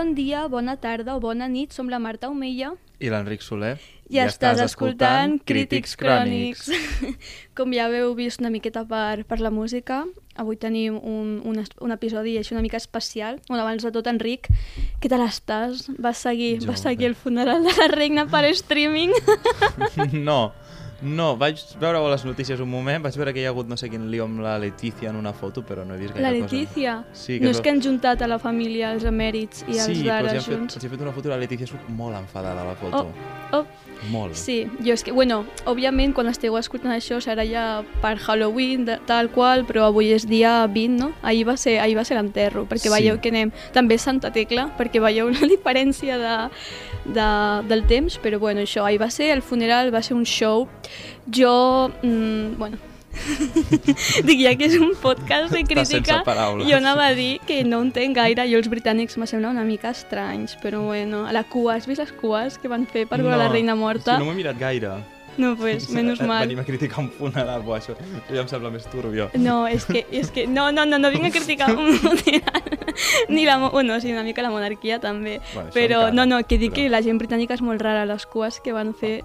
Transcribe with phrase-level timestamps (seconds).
[0.00, 2.70] Bon dia, bona tarda o bona nit, som la Marta Omella
[3.04, 3.74] I l'Enric Soler.
[4.08, 6.70] i, estàs, escoltant Crítics Crònics.
[7.58, 10.06] Com ja haveu vist una miqueta per, per la música,
[10.40, 13.42] avui tenim un, un, un episodi així una mica especial.
[13.50, 14.48] Bueno, abans de tot, Enric,
[15.04, 15.84] què tal estàs?
[16.00, 19.12] Vas seguir, Jo vas seguir el funeral de la reina per streaming?
[20.30, 20.54] no,
[21.02, 23.88] no, vaig veure les notícies un moment, vaig veure que hi ha hagut no sé
[23.92, 26.56] quin lío amb la Letícia en una foto, però no he vist gaire La cosa.
[26.56, 26.96] Letícia?
[27.12, 30.00] Sí, que no és que han juntat a la família els emèrits i els sí,
[30.02, 30.76] però d'ara els hi, han fet, junts.
[30.76, 33.06] els han fet una foto i la Letícia surt molt enfadada a la foto.
[33.56, 33.64] Oh,
[34.08, 34.34] Molt.
[34.34, 38.96] Sí, jo és que, bueno, òbviament quan esteu escoltant això serà ja per Halloween, de,
[39.06, 41.12] tal qual, però avui és dia 20, no?
[41.22, 42.94] Ahir va ser, ahir va ser l'enterro, perquè Sí.
[42.94, 43.52] veieu que anem...
[43.76, 46.36] També Santa Tecla, perquè veieu la diferència de,
[47.12, 47.28] de,
[47.68, 50.66] del temps, però bueno, això, ahir va ser el funeral, va ser un show.
[51.30, 52.78] Jo, mm, bueno,
[54.28, 56.22] dic ja que és un podcast de crítica,
[56.66, 59.90] jo anava a dir que no entenc gaire, jo els britànics me sembla una mica
[59.94, 63.36] estranys, però bueno, a la cua, has vist les cues que van fer per veure
[63.36, 64.14] la reina morta?
[64.16, 64.98] Que no m'ho he mirat gaire.
[65.40, 66.42] No, pues, menys mal.
[66.44, 67.94] Venim a criticar un funeral, buah, això,
[68.28, 69.30] ja em sembla més turbio.
[69.40, 72.78] No, és que, és que no, no, no, no vinc a criticar un funeral.
[73.30, 75.38] Ni la, bueno, sí, una mica la monarquia també.
[75.54, 78.04] Bueno, però, encara, no, no, que dic però- que la gent britànica és molt rara,
[78.10, 79.22] les cues que van fer.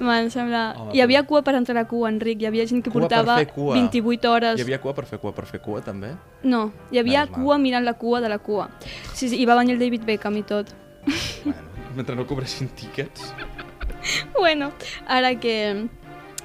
[0.00, 0.76] M'han semblat...
[0.80, 2.40] Home, Hi havia cua per entrar a cua, Enric.
[2.42, 3.74] Hi havia gent que Cua portava fer cua.
[3.76, 4.58] 28 hores...
[4.58, 6.14] Hi havia cua per fer cua per fer cua, també?
[6.42, 7.44] No, hi havia Menys mal.
[7.44, 8.68] cua mirant la cua de la cua.
[9.14, 10.72] Sí, sí, i va venir el David Beckham i tot.
[11.44, 11.60] Bueno,
[11.96, 13.32] mentre no cobressin tíquets.
[14.34, 14.72] Bueno,
[15.06, 15.86] ara que,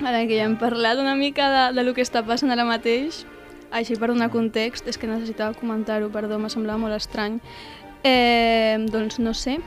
[0.05, 3.23] ara que ja hem parlat una mica de, de lo que està passant ara mateix,
[3.73, 7.39] així per donar context, és que necessitava comentar-ho, perdó, m'ha semblat molt estrany.
[8.05, 9.57] Eh, doncs no sé,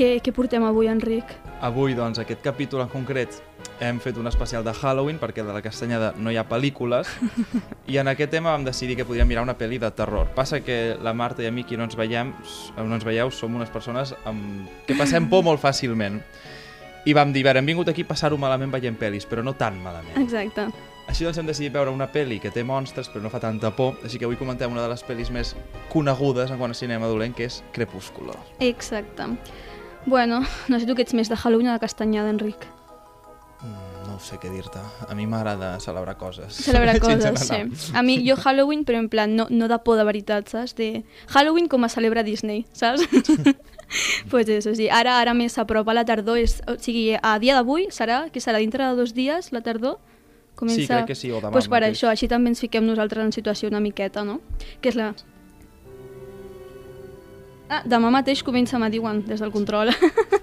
[0.00, 1.34] què, què portem avui, Enric?
[1.66, 3.36] Avui, doncs, aquest capítol en concret
[3.84, 7.08] hem fet un especial de Halloween perquè de la castanyada no hi ha pel·lícules
[7.92, 10.30] i en aquest tema vam decidir que podríem mirar una pel·li de terror.
[10.36, 12.32] Passa que la Marta i a mi, qui no ens veiem,
[12.78, 14.68] no ens veieu, som unes persones amb...
[14.88, 16.20] que passem por molt fàcilment.
[17.08, 19.54] I vam dir, a veure, hem vingut aquí a passar-ho malament veient pel·lis, però no
[19.56, 20.16] tan malament.
[20.20, 20.68] Exacte.
[21.08, 23.96] Així doncs hem decidit veure una pel·li que té monstres però no fa tanta por,
[24.06, 25.56] així que avui comentem una de les pel·lis més
[25.90, 28.36] conegudes en quant a cinema dolent, que és Crepúsculo.
[28.62, 29.26] Exacte.
[30.06, 32.66] Bueno, no sé tu que ets més de Halloween o de castanyada, Enric.
[33.62, 34.80] Mm, No sé què dir-te.
[35.08, 36.52] A mi m'agrada celebrar coses.
[36.54, 37.90] Celebrar coses, sí.
[37.94, 40.74] A mi, jo Halloween, però en plan, no, no de por de veritat, saps?
[40.76, 43.04] De Halloween com a celebra Disney, saps?
[44.30, 44.88] pues eso, sí.
[44.90, 48.58] Ara, ara més s'apropa la tardor, és, o sigui, a dia d'avui serà, que serà
[48.58, 49.98] dintre de dos dies, la tardor?
[50.68, 51.96] Sí, crec que sí, o demà pues per mateix.
[51.96, 54.40] això, així també ens fiquem nosaltres en situació una miqueta, no?
[54.82, 55.14] Que és la...
[57.70, 59.92] Ah, demà mateix comença, me diuen, des del control.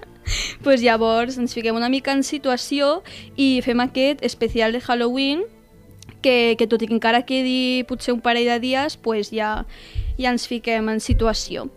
[0.64, 3.02] pues llavors ens fiquem una mica en situació
[3.36, 5.44] i fem aquest especial de Halloween
[6.24, 9.52] que, que tot i que encara quedi potser un parell de dies, pues ja,
[10.16, 11.68] ja ens fiquem en situació.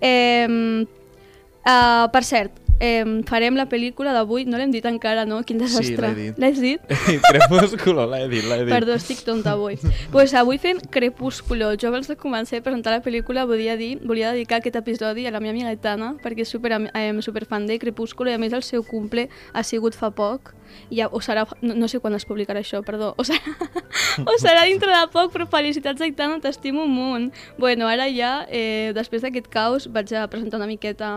[0.00, 5.42] Eh, uh, per cert, eh, farem la pel·lícula d'avui, no l'hem dit encara, no?
[5.46, 6.10] Quin desastre.
[6.10, 6.40] l'he dit.
[6.40, 6.80] L'has dit?
[7.28, 8.72] Crepúsculo, l'he dit, l'he dit.
[8.72, 9.78] Perdó, estic tonta avui.
[10.14, 11.74] pues avui fem Crepúsculo.
[11.80, 15.34] Jo abans de començar a presentar la pel·lícula volia dir, volia dedicar aquest episodi a
[15.34, 18.52] la meva amiga Etana, perquè és super, eh, super fan de Crepúsculo i a més
[18.52, 20.54] el seu cumple ha sigut fa poc.
[20.90, 23.12] I ja, o serà, no, no sé quan es publicarà això, perdó.
[23.18, 23.54] O serà,
[24.30, 27.30] o serà dintre de poc, però felicitats Aitana, t'estimo un munt.
[27.58, 31.10] Bueno, ara ja, eh, després d'aquest caos, vaig a presentar una miqueta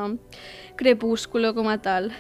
[0.78, 2.12] Crepúsculo com a tal.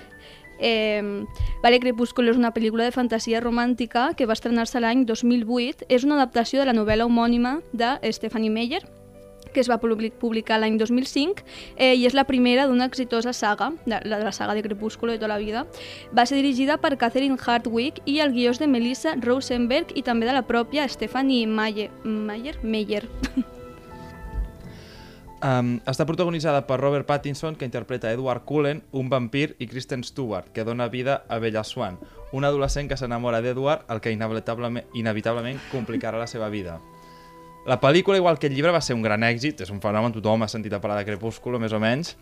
[0.59, 1.25] Eh,
[1.61, 5.85] vale, Crepúsculo és una pel·lícula de fantasia romàntica que va estrenar-se l'any 2008.
[5.89, 8.83] És una adaptació de la novel·la homònima de Stephanie Meyer,
[9.53, 11.43] que es va publi- publicar l'any 2005
[11.77, 15.11] eh, i és la primera d'una exitosa saga, de, la, de la saga de Crepúsculo
[15.11, 15.65] de tota la vida.
[16.15, 20.27] Va ser dirigida per Catherine Hardwicke i el guió és de Melissa Rosenberg i també
[20.27, 21.89] de la pròpia Stephanie Meyer.
[22.03, 22.57] Meyer?
[22.63, 23.05] Meyer.
[25.37, 30.49] Um, està protagonitzada per Robert Pattinson, que interpreta Edward Cullen, un vampir, i Kristen Stewart,
[30.51, 31.99] que dona vida a Bella Swan,
[32.33, 36.79] un adolescent que s'enamora d'Edward, el que inevitablement, inevitablement complicarà la seva vida.
[37.67, 40.45] La pel·lícula, igual que el llibre, va ser un gran èxit, és un fenomen, tothom
[40.45, 42.13] ha sentit a parlar de Crepúsculo, més o menys.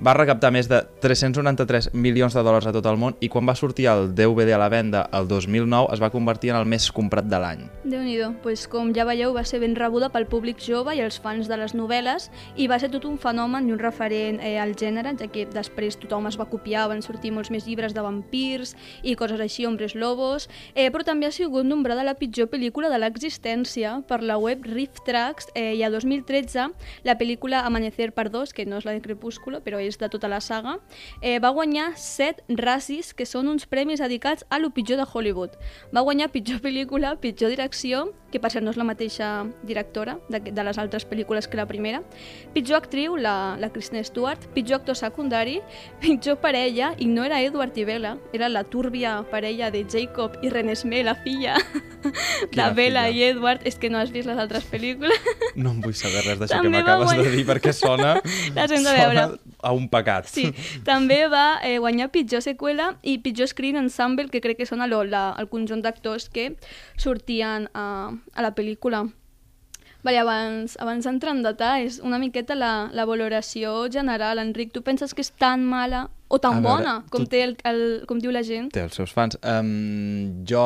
[0.00, 3.52] Va recaptar més de 393 milions de dòlars a tot el món i quan va
[3.52, 7.28] sortir el DVD a la venda el 2009 es va convertir en el més comprat
[7.28, 7.66] de l'any.
[7.84, 11.20] déu nhi pues, com ja veieu, va ser ben rebuda pel públic jove i els
[11.20, 14.72] fans de les novel·les i va ser tot un fenomen i un referent eh, al
[14.72, 18.72] gènere, ja que després tothom es va copiar, van sortir molts més llibres de vampirs
[19.02, 23.04] i coses així, hombres lobos, eh, però també ha sigut nombrada la pitjor pel·lícula de
[23.04, 26.68] l'existència per la web Rift Tracks eh, i a 2013
[27.04, 30.28] la pel·lícula Amanecer per dos, que no és la de Crepúsculo, però és de tota
[30.30, 30.78] la saga,
[31.20, 35.56] eh, va guanyar set Razzies, que són uns premis dedicats a lo pitjor de Hollywood.
[35.94, 39.28] Va guanyar pitjor pel·lícula, pitjor direcció, que per cert no és la mateixa
[39.62, 42.02] directora de, de les altres pel·lícules que la primera,
[42.54, 45.60] pitjor actriu, la, la Kristen Stewart, pitjor actor secundari,
[46.02, 50.50] pitjor parella, i no era Edward i Bella, era la túrbia parella de Jacob i
[50.50, 51.56] Renesmee, la filla
[52.52, 53.62] de Bella i Edward.
[53.64, 54.83] És que no has vist les altres pel·lícules.
[55.56, 58.12] No em vull saber res d'això que m'acabes de guanyar- dir perquè sona,
[58.54, 59.24] hem de sona veure.
[59.62, 60.28] a un pecat.
[60.30, 60.46] Sí,
[60.86, 64.94] també va eh, guanyar pitjor seqüela i pitjor screen ensemble, que crec que són el,
[65.10, 66.52] la, el conjunt d'actors que
[66.96, 69.06] sortien a, a la pel·lícula.
[70.04, 74.38] Vale, abans, abans d'entrar en detalls, una miqueta la, la valoració general.
[74.42, 77.42] Enric, tu penses que és tan mala o tan A veure, bona com, tu- té
[77.46, 78.72] el, el, com diu la gent?
[78.74, 79.38] Té els seus fans.
[79.46, 80.64] Um, jo,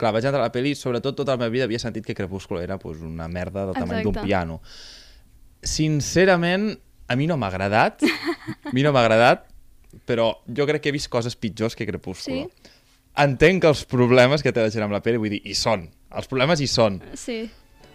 [0.00, 2.62] clar, vaig entrar a la pel·li, sobretot tota la meva vida havia sentit que Crepúsculo
[2.64, 4.60] era pues, una merda del tamany d'un piano.
[5.62, 6.72] Sincerament,
[7.08, 8.02] a mi no m'ha agradat.
[8.04, 9.46] A mi no m'ha agradat,
[10.08, 12.48] però jo crec que he vist coses pitjors que Crepúsculo.
[12.48, 12.70] Sí?
[13.24, 15.86] Entenc que els problemes que té la gent amb la pel·li, vull dir, hi són.
[16.14, 16.98] Els problemes hi són.
[17.18, 17.44] Sí,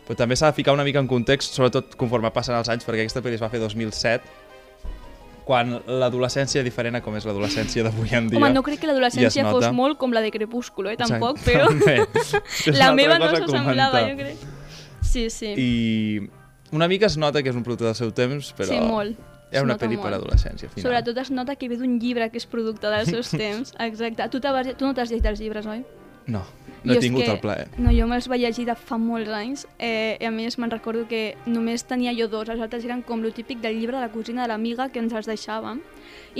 [0.10, 3.04] Però també s'ha de ficar una mica en context, sobretot conforme passen els anys, perquè
[3.04, 4.26] aquesta pel·li es va fer 2007,
[5.50, 8.38] quan l'adolescència és diferent a com és l'adolescència d'avui en dia.
[8.38, 10.98] Home, no crec que l'adolescència fos molt com la de Crepúsculo, eh?
[11.00, 14.12] tampoc, Exacte, però la meva no cosa a s'assemblava, comentar.
[14.12, 15.02] jo crec.
[15.10, 15.56] Sí, sí.
[15.58, 16.30] I
[16.78, 19.18] una mica es nota que és un producte del seu temps, però Sí, molt.
[19.50, 20.06] Es una pel·li molt.
[20.06, 20.86] per adolescència, al final.
[20.86, 23.74] Sobretot es nota que ve d'un llibre que és producte dels seus temps.
[23.82, 24.30] Exacte.
[24.30, 25.82] Tu, tu no t'has llegit els llibres, oi?
[26.30, 26.44] No,
[26.84, 27.68] no he tingut que, el plaer.
[27.78, 31.06] No, jo me'ls vaig llegir de fa molts anys eh, i a més me'n recordo
[31.10, 34.12] que només tenia jo dos, els altres eren com lo típic del llibre de la
[34.14, 35.82] cosina de l'amiga que ens els deixàvem.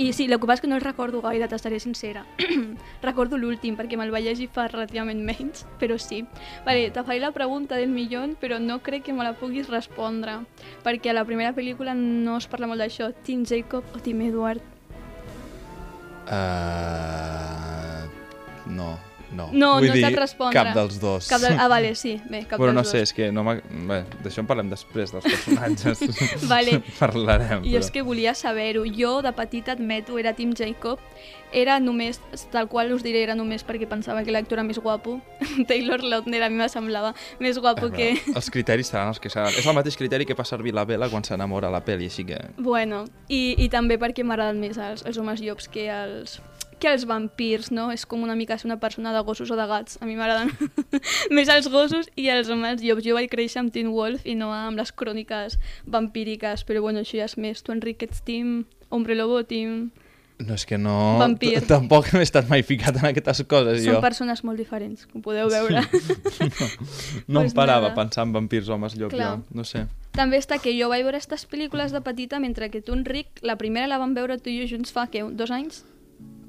[0.00, 2.24] I sí, el que passa és que no els recordo gaire, t'estaré sincera.
[3.08, 6.22] recordo l'últim perquè me'l vaig llegir fa relativament menys, però sí.
[6.64, 10.40] Vale, te faré la pregunta del millón, però no crec que me la puguis respondre,
[10.86, 13.10] perquè a la primera pel·lícula no es parla molt d'això.
[13.26, 14.62] Team Jacob o Team Edward?
[16.30, 18.06] Uh...
[18.70, 18.94] No,
[19.32, 19.48] no.
[19.52, 20.58] No, Vull no dir, saps respondre.
[20.58, 21.28] Cap dels dos.
[21.30, 21.52] Cap de...
[21.56, 23.10] Ah, vale, sí, bé, cap bueno, no dels sé, dos.
[23.10, 23.56] és que no m'ha...
[23.90, 26.02] Bé, d'això en parlem després, dels personatges.
[26.52, 26.80] Vale.
[27.00, 27.64] Parlarem.
[27.64, 27.82] I però...
[27.84, 28.84] és que volia saber-ho.
[28.96, 30.98] Jo, de petita, admeto, era Tim Jacob.
[31.52, 32.20] Era només,
[32.52, 35.16] tal qual us diré, era només perquè pensava que l'actor era més guapo.
[35.70, 37.10] Taylor Lautner a mi me semblava
[37.42, 38.08] més guapo Eh, que...
[38.22, 39.50] però Els criteris seran els que seran.
[39.58, 42.22] És el mateix criteri que fa servir la Bella quan s'enamora a la pel·li, així
[42.28, 42.38] que...
[42.58, 46.38] Bueno, i, i també perquè m'agraden més els, els homes llops que els,
[46.80, 47.90] que els vampirs, no?
[47.94, 49.98] És com una mica ser una persona de gossos o de gats.
[50.00, 50.50] A mi m'agraden
[51.36, 53.04] més els gossos i els homes llops.
[53.06, 57.20] Jo vaig créixer amb Teen Wolf i no amb les cròniques vampíriques, però bueno, això
[57.20, 57.62] ja és més.
[57.62, 59.90] Tu, Enric, ets team Hombre Lobo, team...
[60.40, 61.18] No, és que no...
[61.20, 61.58] Vampir.
[61.68, 64.00] Tampoc m'he estat mai ficat en aquestes coses, Són jo.
[64.00, 65.82] persones molt diferents, com podeu veure.
[67.28, 67.94] No Pues em parava nada.
[67.94, 69.36] pensar en vampirs homes llop, Clar.
[69.36, 69.44] jo.
[69.52, 69.84] No sé.
[70.16, 73.56] També està que jo vaig veure aquestes pel·lícules de petita, mentre que tu, Enric, la
[73.60, 75.84] primera la vam veure tu i jo junts fa, què, dos anys?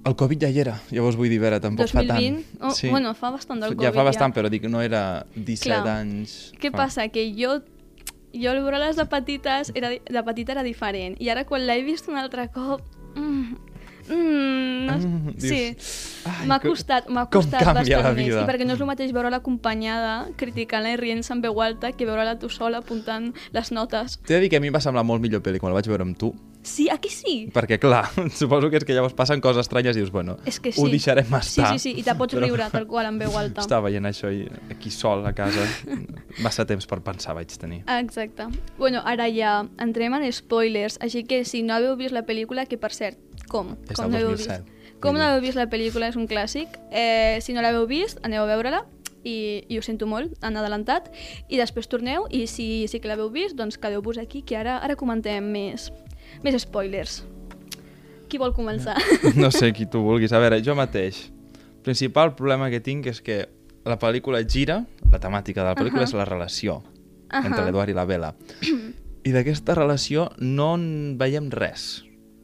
[0.03, 2.07] El Covid ja hi era, llavors vull dir, a veure, tampoc 2020?
[2.07, 2.71] fa tant.
[2.71, 4.39] Oh, Bueno, fa bastant del ja Covid, fa bastant, ja.
[4.39, 5.83] però dic, no era 17 Clar.
[5.99, 6.51] anys...
[6.59, 6.85] Què fa.
[6.85, 7.07] passa?
[7.13, 7.59] Que jo
[8.33, 12.07] jo al veure-les de petites era, de petita era diferent i ara quan l'he vist
[12.07, 12.79] un altre cop
[13.15, 13.57] mm,
[14.07, 15.43] mm, no, Mm, dius,
[15.83, 18.73] sí, "Ai, m'ha costat, m'ha com costat canvia la bastant més vida." i perquè no
[18.73, 22.79] és el mateix veure-la acompanyada criticant-la i rient-se en veu alta que veure-la tu sola
[22.79, 25.59] apuntant les notes T'he de dir que a mi em va semblar molt millor pel·li
[25.59, 28.05] quan la vaig veure amb tu, sí, aquí sí perquè clar,
[28.39, 30.81] suposo que és que llavors passen coses estranyes i dius, bueno, és que sí.
[30.81, 31.71] ho deixarem sí, estar.
[31.73, 34.31] sí, sí, i te pots Però- riure tal qual en veu alta Estava veient això
[34.33, 35.65] i aquí sol a casa.
[36.45, 37.81] Massa temps per pensar vaig tenir.
[37.99, 38.47] Exacte.
[38.77, 42.77] Bueno, ara ja entrem en spoilers, així que si no haveu vist la pel·lícula, que
[42.77, 43.75] per cert, com?
[43.89, 44.63] És com no 2007.
[44.63, 44.99] Vist?
[45.01, 46.77] Com no heu vist la pel·lícula, és un clàssic.
[46.91, 48.83] Eh, si no l'heu vist, aneu a veure-la
[49.23, 51.09] i, i ho sento molt, han adelantat
[51.49, 54.97] i després torneu i si sí que l'heu vist, doncs quedeu-vos aquí que ara ara
[54.97, 55.91] comentem més,
[56.43, 57.21] més spoilers.
[58.31, 58.95] Qui vol començar?
[59.35, 60.31] No sé qui tu vulguis.
[60.31, 61.25] A veure, jo mateix.
[61.81, 63.41] El principal problema que tinc és que
[63.85, 66.11] la pel·lícula gira, la temàtica de la pel·lícula Ahà.
[66.11, 66.77] és la relació
[67.29, 67.47] Ahà.
[67.49, 68.33] entre l'Eduard i la Bella.
[69.23, 72.03] I d'aquesta relació no en veiem res.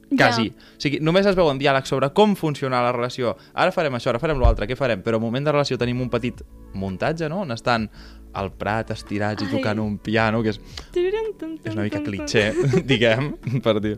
[0.10, 0.30] Ja.
[0.30, 0.50] Quasi.
[0.50, 3.36] O sigui, només es veuen diàlegs sobre com funciona la relació.
[3.54, 5.02] Ara farem això, ara farem l'altre, què farem?
[5.04, 7.90] Però al moment de relació tenim un petit muntatge, no?, on estan
[8.38, 9.52] al prat estirats i Ai.
[9.58, 10.62] tocant un piano, que és,
[10.94, 12.54] És una mica clitxer,
[12.92, 13.34] diguem,
[13.66, 13.98] per dir.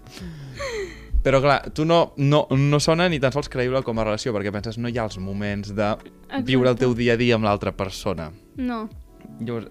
[1.24, 4.54] Però clar, tu no, no, no sona ni tan sols creïble com a relació, perquè
[4.56, 5.92] penses no hi ha els moments de
[6.48, 8.30] viure el teu dia a dia amb l'altra persona.
[8.56, 8.86] No.
[9.42, 9.68] Llavors,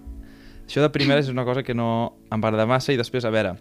[0.67, 3.33] això de primeres és una cosa que no em va agradar massa i després, a
[3.33, 3.55] veure,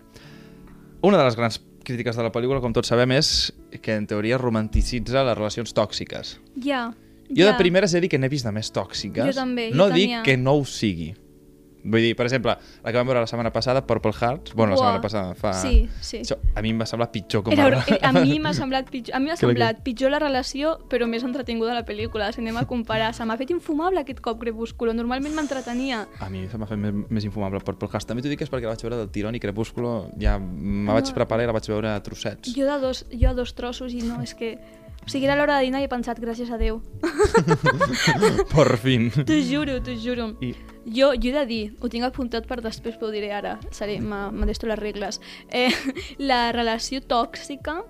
[1.00, 1.56] una de les grans
[1.88, 3.50] crítiques de la pel·lícula, com tots sabem, és
[3.82, 6.36] que en teoria romanticitza les relacions tòxiques.
[6.64, 6.88] Ja.
[7.28, 7.52] Jo ja.
[7.52, 9.32] de primeres he dit que n'he vist de més tòxiques.
[9.32, 10.22] Jo també, no jo dic tenia.
[10.26, 11.12] que no ho sigui.
[11.84, 14.76] Vull dir, per exemple, la que vam veure la setmana passada, Purple Hearts, bueno, la
[14.76, 14.84] Buah.
[14.84, 15.52] setmana passada fa...
[15.54, 16.22] Sí, sí.
[16.24, 18.10] Això a mi em va semblar pitjor com Era, a...
[18.10, 21.24] a mi m'ha semblat pitjor, a mi m'ha la semblat pitjor la relació, però més
[21.26, 22.32] entretinguda la pel·lícula.
[22.34, 24.92] Si anem a comparar, se m'ha fet infumable aquest cop Crepúsculo.
[24.96, 26.04] Normalment m'entretenia.
[26.24, 28.08] A mi se m'ha fet més, més infumable Purple Hearts.
[28.10, 30.92] També t'ho dic que és perquè la vaig veure del tirón i Crepúsculo ja me
[30.92, 32.52] vaig preparar i la vaig veure a trossets.
[32.56, 34.56] Jo de dos, jo a dos trossos i no, és que...
[35.04, 36.82] O sigui, era l'hora de dinar i he pensat, gràcies a Déu.
[38.54, 39.10] Por fin.
[39.10, 40.34] T'ho juro, t'ho juro.
[40.44, 40.54] I
[40.88, 43.58] Jo, jo he de dir, ho tinc apuntat per després, però ho diré ara.
[43.74, 45.20] Seré, m'adesto les regles.
[45.52, 45.68] Eh,
[46.30, 47.82] la relació tòxica,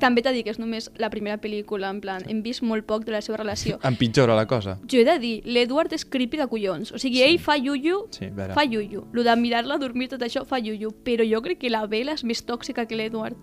[0.00, 2.86] també t'he de dir que és només la primera pel·lícula, en plan, hem vist molt
[2.88, 3.80] poc de la seva relació.
[3.90, 4.78] empitjora la cosa.
[4.88, 6.94] Jo he de dir, l'Edward és creepy de collons.
[6.94, 9.04] O sigui, ell fa yuyu, Sí, fa yuyu.
[9.12, 10.94] Lo de mirar-la dormir, tot això, fa yuyu.
[11.04, 13.36] Però jo crec que la Bella és més tòxica que l'Edward.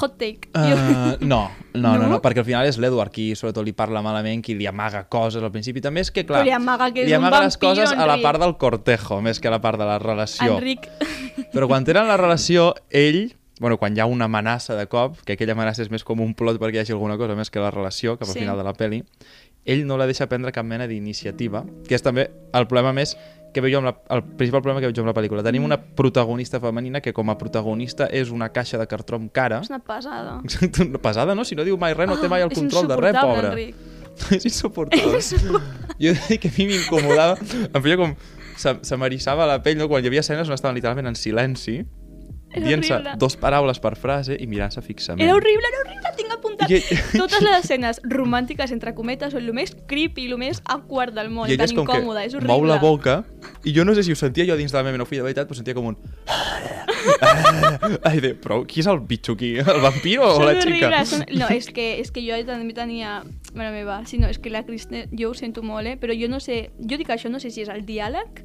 [0.00, 0.48] Hot take.
[0.54, 2.08] Uh, no, no, no, No?
[2.08, 5.42] no, perquè al final és l'Edward qui sobretot li parla malament, qui li amaga coses
[5.42, 5.80] al principi.
[5.84, 7.92] També és que, clar, Però li amaga que és li un amaga les vampiro, coses
[7.92, 8.26] a la Enric.
[8.28, 10.58] part del cortejo, més que a la part de la relació.
[10.58, 10.88] Enric,
[11.54, 15.34] Però quan tenen la relació, ell, bueno, quan hi ha una amenaça de cop, que
[15.34, 17.70] aquella amenaça és més com un plot perquè hi hagi alguna cosa més que la
[17.74, 18.40] relació, cap al Sí.
[18.44, 19.02] final de la peli,
[19.68, 23.16] ell no la deixa prendre cap mena d'iniciativa, que és també el problema més
[23.58, 25.42] que veig jo amb la, el principal problema que veig jo amb la pel·lícula.
[25.46, 29.60] Tenim una protagonista femenina que com a protagonista és una caixa de cartró amb cara.
[29.66, 30.38] és una pesada.
[30.46, 31.44] Exacte, una pesada, no?
[31.44, 33.52] Si no diu mai res, no té mai el Ah, és control de res, insuportable,
[33.52, 33.52] pobre.
[33.52, 33.86] Enric.
[34.34, 35.20] És insuportable.
[35.98, 37.38] jo he de dir que a mi m'incomodava,
[37.68, 38.16] em feia com...
[38.58, 39.86] Se, se m'erissava la pell, no?
[39.86, 41.76] Quan hi havia escenes on estaven literalment en silenci,
[42.54, 45.20] dient-se dos paraules per frase i mirant-se fixament.
[45.26, 46.70] Era horrible, era horrible, tinc apuntat.
[46.70, 46.82] I-
[47.20, 51.50] Totes les escenes romàntiques, entre cometes, són el més creepy, el més awkward del món,
[51.56, 52.52] tan incòmoda, és horrible.
[52.52, 53.22] mou la boca
[53.64, 55.30] i jo no sé si ho sentia jo dins de la meva no filla de
[55.30, 55.98] veritat, però sentia com un...
[58.08, 59.52] Ai, de, però qui és el bitxo aquí?
[59.60, 61.02] El vampiro o Són la xica?
[61.08, 61.24] són...
[61.38, 63.20] No, és que, és que jo també tenia...
[63.56, 65.08] Mare meva, sí, no, és que la Kristen...
[65.16, 65.96] Jo ho sento molt, eh?
[66.00, 66.70] Però jo no sé...
[66.78, 68.42] Jo dic això, no sé si és el diàleg,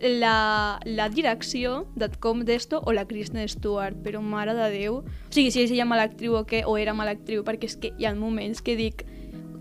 [0.00, 5.00] la, la direcció de com d'esto o la Kristen Stewart, però mare de Déu...
[5.04, 7.76] O sigui, si és ella mala actriu o què, o era mala actriu, perquè és
[7.80, 9.04] que hi ha moments que dic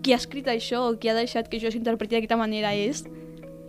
[0.04, 3.04] qui ha escrit això o qui ha deixat que això s'interpreti d'aquesta manera és...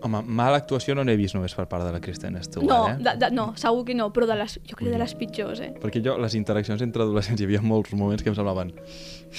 [0.01, 2.97] Home, mala actuació no n'he vist només per part de la Kristen Stewart, No, eh?
[3.03, 5.75] de, de, no, segur que no, però de les, jo crec de les pitjors, eh?
[5.83, 8.73] Perquè jo, les interaccions entre adolescents, hi havia molts moments que em semblaven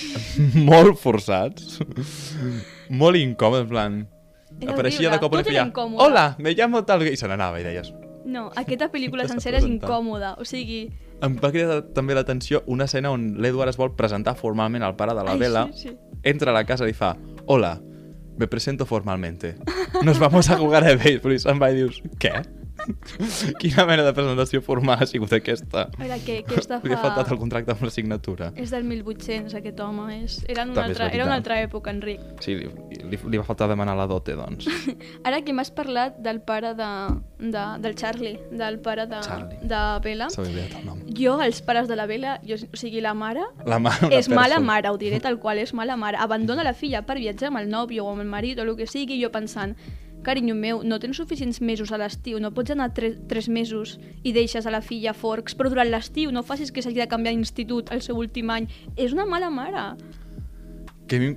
[0.70, 1.80] molt forçats,
[3.02, 4.02] molt incòmodes, en plan...
[4.62, 6.03] Era apareixia horrible, de cop una tot era filla, incòmode.
[6.06, 7.03] hola, me llamo tal...
[7.08, 7.94] I se n'anava i deies...
[8.25, 10.84] No, aquesta pel·lícula sencera és incòmoda, o sigui...
[11.22, 15.13] Em va cridar també l'atenció una escena on l'Edward es vol presentar formalment al pare
[15.18, 15.98] de la Ai, Bella, sí, sí.
[16.24, 17.15] entra a la casa i fa,
[17.46, 17.75] hola,
[18.38, 19.56] me presento formalmente.
[20.03, 21.36] Nos vamos a jugar a béisbol.
[21.36, 22.32] I se'n va i dius, què?
[23.62, 25.88] Quina mena de presentació formal ha sigut aquesta?
[25.92, 27.10] A veure, que, que està Li ha fa...
[27.10, 28.52] faltat el contracte amb la signatura.
[28.60, 30.08] És del 1800, aquest home.
[30.24, 30.40] És...
[30.50, 32.22] Era, una També és altra, era una altra època, Enric.
[32.44, 32.70] Sí, li,
[33.12, 34.68] li, li va faltar demanar la dote, doncs.
[35.28, 36.90] Ara que m'has parlat del pare de,
[37.42, 39.60] de, del Charlie, del pare de, Charlie.
[39.72, 41.02] de Bella, S'ha oblidat el nom.
[41.18, 44.56] jo, els pares de la Bella, jo, o sigui, la mare, La mare, és mala
[44.58, 44.66] persona.
[44.74, 46.18] mare, ho diré tal qual, és mala mare.
[46.22, 48.88] Abandona la filla per viatjar amb el nòvio o amb el marit o el que
[48.90, 49.76] sigui, jo pensant,
[50.24, 54.34] carinyo meu, no tens suficients mesos a l'estiu, no pots anar tre tres mesos i
[54.34, 57.92] deixes a la filla Forks, però durant l'estiu no facis que s'hagi de canviar d'institut
[57.92, 58.68] al seu últim any.
[58.96, 59.96] És una mala mare.
[61.08, 61.32] Que mi,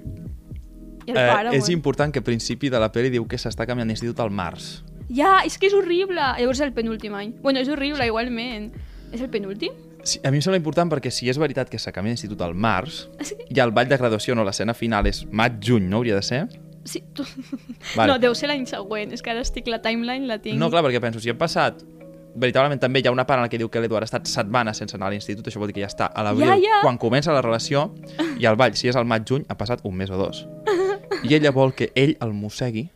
[1.06, 1.72] eh, pare, és bueno.
[1.72, 4.82] important que al principi de la pel·li diu que s'està canviant d'institut al març.
[5.10, 6.20] Ja, és que és horrible.
[6.38, 7.34] Llavors és el penúltim any.
[7.42, 8.72] Bueno, és horrible, igualment.
[9.12, 9.72] És el penúltim?
[10.04, 12.54] Sí, a mi em sembla important perquè si és veritat que s'ha canviat d'institut al
[12.54, 13.36] març Sí.
[13.48, 16.48] i el ball de graduació, no, l'escena final és maig-juny, no hauria de ser?
[16.84, 17.24] Sí, tu...
[17.96, 18.12] Vale.
[18.12, 19.12] No, deu ser l'any següent.
[19.16, 20.58] És que ara estic, la timeline la tinc.
[20.60, 21.82] No, clar, perquè penso, si hem passat
[22.34, 24.80] veritablement també hi ha una part en la que diu que l'Eduard ha estat setmanes
[24.80, 26.80] sense anar a l'institut, això vol dir que ja està a l'abril, Ja, ja.
[26.82, 27.92] quan comença la relació,
[28.40, 30.44] i el ball, si és al maig-juny, ha passat un mes o dos.
[31.22, 32.88] I ella vol que ell el mossegui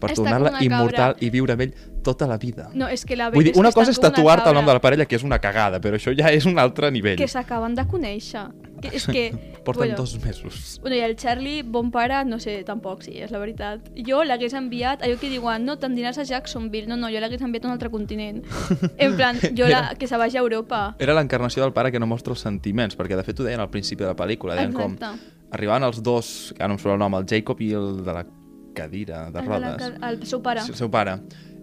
[0.00, 2.68] per tornar-la immortal i viure amb ell tota la vida.
[2.74, 5.04] No, és que la Vull dir, una cosa és tatuar-te el nom de la parella,
[5.06, 7.16] que és una cagada, però això ja és un altre nivell.
[7.18, 8.46] Que s'acaben de conèixer.
[8.80, 9.24] Que és que
[9.66, 9.96] porten Bueno.
[9.96, 10.78] dos mesos.
[10.80, 13.90] Bueno, i el Charlie, bon pare, no sé, tampoc, sí, és la veritat.
[14.06, 16.86] Jo l'hagués enviat, allò que diuen, no, te'n diràs a Jacksonville.
[16.88, 18.44] No, no, jo l'hagués enviat a un altre continent.
[18.98, 20.94] En plan, jo la, que se vagi a Europa.
[20.98, 23.68] Era l'encarnació del pare que no mostra els sentiments, perquè de fet ho deien al
[23.70, 25.04] principi de la pel·lícula, deien Exacte.
[25.04, 25.18] com...
[25.50, 28.12] Arribaven els dos, que ara no em surt el nom, el Jacob i el de
[28.12, 28.24] la
[28.76, 29.90] cadira de El, de la rodes.
[29.98, 30.60] ca- el seu pare.
[30.60, 31.14] El seu pare.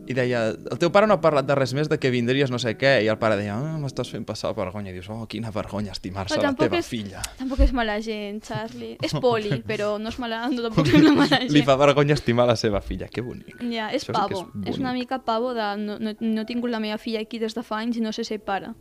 [0.07, 2.59] I deia, el teu pare no ha parlat de res més de que vindries no
[2.62, 4.91] sé què, i el pare deia, ah, m'estàs fent passar vergonya.
[4.91, 7.24] I dius, oh, quina vergonya estimar-se la teva és- filla.
[7.39, 8.97] Tampoc és mala gent, Charlie.
[9.01, 11.51] És poli, però no és mala, no tampoc és una mala gent.
[11.51, 13.57] Li fa vergonya estimar la seva filla, que bonic.
[13.71, 14.29] Ja, és Això pavo.
[14.29, 14.79] és És, bonic.
[14.85, 17.63] una mica pavo de no, no, no he tingut la meva filla aquí des de
[17.63, 18.74] fa anys i no sé ser pare.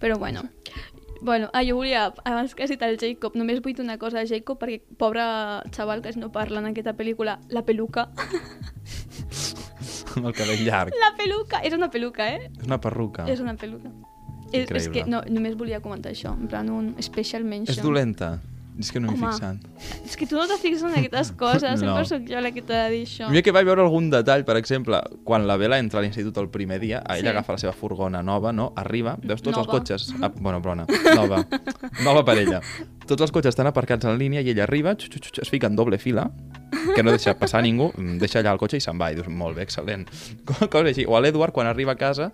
[0.00, 0.44] Però bueno.
[1.24, 4.20] Bueno, ah, jo volia, abans que has dit el Jacob, només vull dir una cosa
[4.20, 5.22] a Jacob perquè pobre
[5.72, 8.10] xaval que no parla en aquesta pel·lícula, la peluca.
[10.16, 10.96] Amb el cabell llarg.
[11.00, 11.60] La peluca!
[11.66, 12.50] És una peluca, eh?
[12.50, 13.28] És una perruca.
[13.30, 13.90] És una peluca.
[14.54, 17.74] És, és que no, només volia comentar això, en plan un special mention.
[17.74, 18.36] És dolenta.
[18.76, 19.28] És que no Home.
[19.30, 19.56] fixat.
[20.04, 21.94] És que tu no te fixes en aquestes coses, No.
[21.94, 23.28] sempre sóc jo la que t'ha de dir això.
[23.30, 26.48] Mira que vaig veure algun detall, per exemple, quan la Bela entra a l'institut el
[26.48, 27.26] primer dia, ella Sí.
[27.28, 28.72] agafa la seva furgona nova, no?
[28.76, 29.78] Arriba, veus tots els Nova.
[29.78, 30.12] cotxes...
[30.24, 31.44] Ah, bueno, brona, nova.
[32.02, 32.60] nova per ella.
[33.06, 35.66] Tots els cotxes estan aparcats en línia i ella arriba, xu, xu, xu, es fica
[35.68, 36.30] en doble fila,
[36.96, 39.12] que no deixa passar ningú, mm, deixa allà el cotxe i se'n va.
[39.12, 40.06] I dius, molt bé, excel·lent.
[40.70, 41.04] Cosa així.
[41.06, 42.32] O a l'Edward, quan arriba a casa,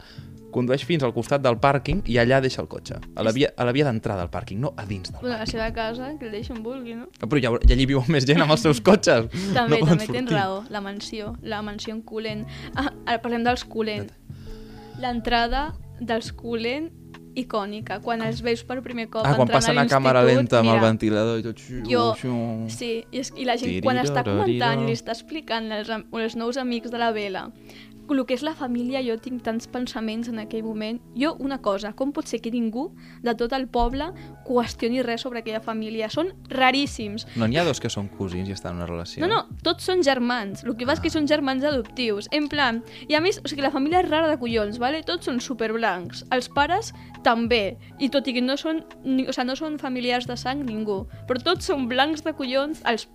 [0.50, 2.99] condueix fins al costat del pàrquing i allà deixa el cotxe.
[3.16, 5.40] A la via, a la via d'entrada al pàrquing, no a dins del Bueno, a
[5.40, 7.09] la seva casa, que el deixi on vulgui, no?
[7.21, 9.26] Però ja, ja allí viu més gent amb els seus cotxes.
[9.54, 10.37] També, no també tens sortir.
[10.37, 12.47] raó, la mansió, la mansió en Cullen.
[12.75, 14.11] Ah, ara parlem dels Cullen.
[15.00, 16.90] L'entrada dels Cullen
[17.38, 20.69] icònica, quan els veus per primer cop Ah, quan passen a a càmera lenta amb
[20.73, 21.61] el mira, ventilador i tot.
[21.62, 22.35] Xiu, Jo- xiu.
[22.69, 26.07] Sí, i, és, i la gent quan està comentant i li està explicant als, am-
[26.12, 27.52] als nous amics de la vela
[28.14, 31.00] el que és la família, jo tinc tants pensaments en aquell moment.
[31.18, 32.88] Jo, una cosa, com pot ser que ningú
[33.22, 34.10] de tot el poble
[34.46, 36.10] qüestioni res sobre aquella família?
[36.10, 37.26] Són raríssims.
[37.36, 39.22] No n'hi ha dos que són cosins i estan en una relació.
[39.22, 40.64] No, no, tots són germans.
[40.64, 42.28] El que passa és que són germans adoptius.
[42.36, 45.04] En plan, i a més, o sigui, la família és rara de collons, vale?
[45.06, 46.24] Tots són superblancs.
[46.34, 46.92] Els pares
[47.26, 47.76] també.
[47.98, 51.42] I tot i que no són, o sigui, no són familiars de sang ningú, però
[51.42, 52.82] tots són blancs de collons.
[52.90, 53.06] Els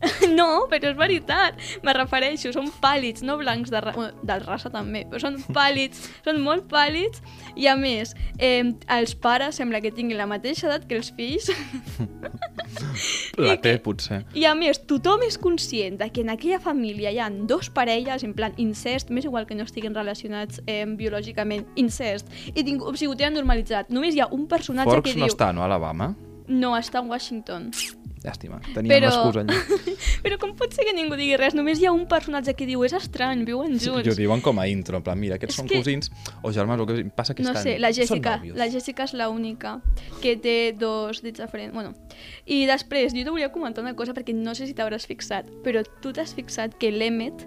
[0.38, 1.58] no, però és veritat.
[1.84, 6.40] Me refereixo, són pàl·lids, no blancs de, ra de raça també, però són pàl·lids, són
[6.44, 7.20] molt pàl·lids
[7.60, 8.64] i a més, eh,
[8.96, 11.50] els pares sembla que tinguin la mateixa edat que els fills
[13.40, 14.22] La té, potser.
[14.36, 18.24] i a més, tothom és conscient de que en aquella família hi ha dos parelles,
[18.24, 22.96] en plan incest, més igual que no estiguin relacionats eh, biològicament, incest, i ningú, o
[22.96, 23.90] sigui, ho tenen normalitzat.
[23.92, 25.34] Només hi ha un personatge Forks que no diu...
[25.34, 26.12] està, no, a Alabama?
[26.50, 27.70] No, està a Washington.
[28.20, 29.54] Llàstima, teníem Però- l'excusa allà.
[30.24, 31.54] Però com pot ser que ningú digui res?
[31.56, 34.04] Només hi ha un personatge que diu és estrany, viuen Sí, junts.
[34.04, 36.10] I ho diuen com a intro, en plan, mira, aquests És són que- cosins
[36.42, 37.62] o germans, o que passa que no estan...
[37.64, 39.78] sé, la Jessica, la Jessica és l'única
[40.20, 41.72] que té dos dits de front.
[41.72, 41.94] Bueno,
[42.44, 45.80] i després, jo te volia comentar una cosa perquè no sé si t'hauràs fixat, però
[46.02, 47.46] tu t'has fixat que l'Emmet,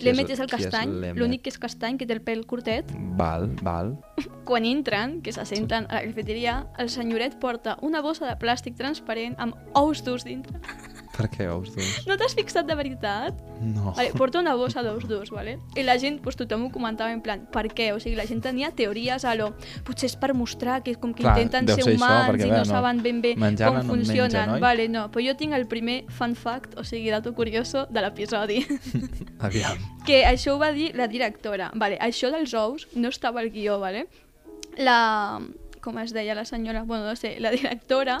[0.00, 3.50] És- l'Emmet és el castany, l'únic que és castany, que té el pèl curtet, Val,
[3.62, 3.98] val.
[4.44, 9.34] quan entren, que s'assenten a la cafeteria, el senyoret porta una bossa de plàstic transparent
[9.38, 10.58] amb ous durs dintre.
[11.20, 12.06] Per què ous durs?
[12.08, 13.36] No t'has fixat de veritat?
[13.60, 13.92] No.
[13.92, 15.58] Vale, porta una bossa d'ous durs, vale?
[15.76, 17.90] I la gent, pues, tothom ho comentava en plan, per què?
[17.92, 19.50] O sigui, la gent tenia teories a lo...
[19.84, 22.50] Potser és per mostrar que com que Clar, intenten ser ser això, humans perquè, i
[22.54, 24.32] no no- saben ben bé com no en funcionen.
[24.32, 24.60] mengen, oi?
[24.64, 28.62] Vale, no, però jo tinc el primer fun fact, o sigui, dato curioso de l'episodi.
[29.46, 29.76] Aviam.
[30.06, 31.70] que això ho va dir la directora.
[31.74, 34.06] Vale, això dels ous no estava al guió, vale?
[34.78, 35.40] La...
[35.80, 36.82] com es deia la senyora?
[36.84, 38.18] Bueno, no sé, la directora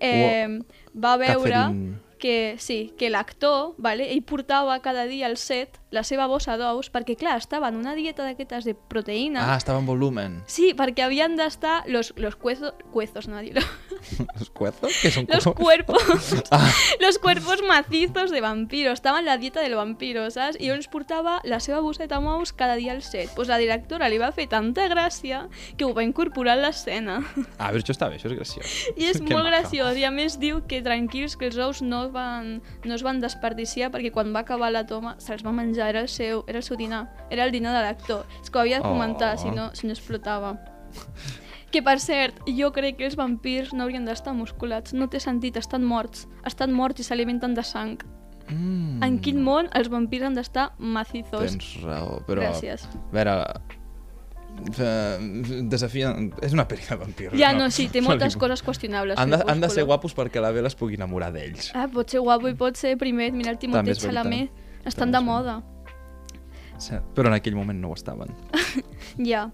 [0.00, 0.48] eh,
[0.96, 1.98] va veure Catherine.
[2.24, 6.90] Que sí, que l'actor, vale, ell portava cada dia al set la seva bossa d'ous
[6.92, 9.44] perquè, clar, estava en una dieta d'aquestes de proteïna.
[9.52, 10.40] Ah, estava en volumen.
[10.50, 13.54] Sí, perquè havien d'estar los, los cuezos, cuezos, no dir
[14.38, 14.92] ¿Los cuerzos?
[15.00, 16.02] ¿Qué son los cuerpos,
[16.50, 18.92] Ah, los cuerpos macizos de vampiro.
[18.92, 20.58] Estava en la dieta del vampiro, saps?
[20.60, 23.30] I llavors portava la seva bosseta amb ous cada dia al set.
[23.34, 25.44] Pues la directora li va fer tanta gràcia
[25.78, 27.20] que ho va incorporar a l'escena.
[27.58, 28.74] ah, però això està bé, això és graciós.
[28.96, 29.60] I és Que molt maca.
[29.62, 29.96] graciós.
[29.96, 33.90] I a més diu que tranquils, que els ous no, van, no es van desperdiciar
[33.94, 35.83] perquè quan va acabar la toma se'ls va menjar.
[35.88, 37.08] Era el seu, era el seu dinar.
[37.30, 38.26] Era el dinar de l'actor.
[38.42, 39.38] És que ho havia de comentar, Oh.
[39.38, 40.58] si, no, si no explotava.
[41.74, 44.92] Que, per cert, jo crec que els vampirs no haurien d'estar musculats.
[44.94, 46.28] No té sentit, estan morts.
[46.46, 47.96] Estan morts i s'alimenten de sang.
[48.46, 51.50] Mm, En quin món els vampirs han d'estar macizos?
[51.50, 52.44] Tens raó, però...
[52.46, 52.86] Gràcies.
[52.86, 53.34] A veure,
[54.78, 56.14] eh, desafia...
[56.42, 57.34] És una pel·li de vampirs.
[57.38, 59.18] Ja, no, sí, té moltes coses qüestionables.
[59.18, 61.72] Han de, han de ser guapos perquè la Bella es pugui enamorar d'ells.
[61.74, 63.32] Ah, pot ser guapo i pot ser primer.
[63.32, 63.98] Mira el També Timothée.
[63.98, 64.50] Chalamet.
[64.84, 65.56] Estan També de moda.
[67.14, 68.34] Però en aquell moment no ho estaven.
[69.14, 69.50] Ja.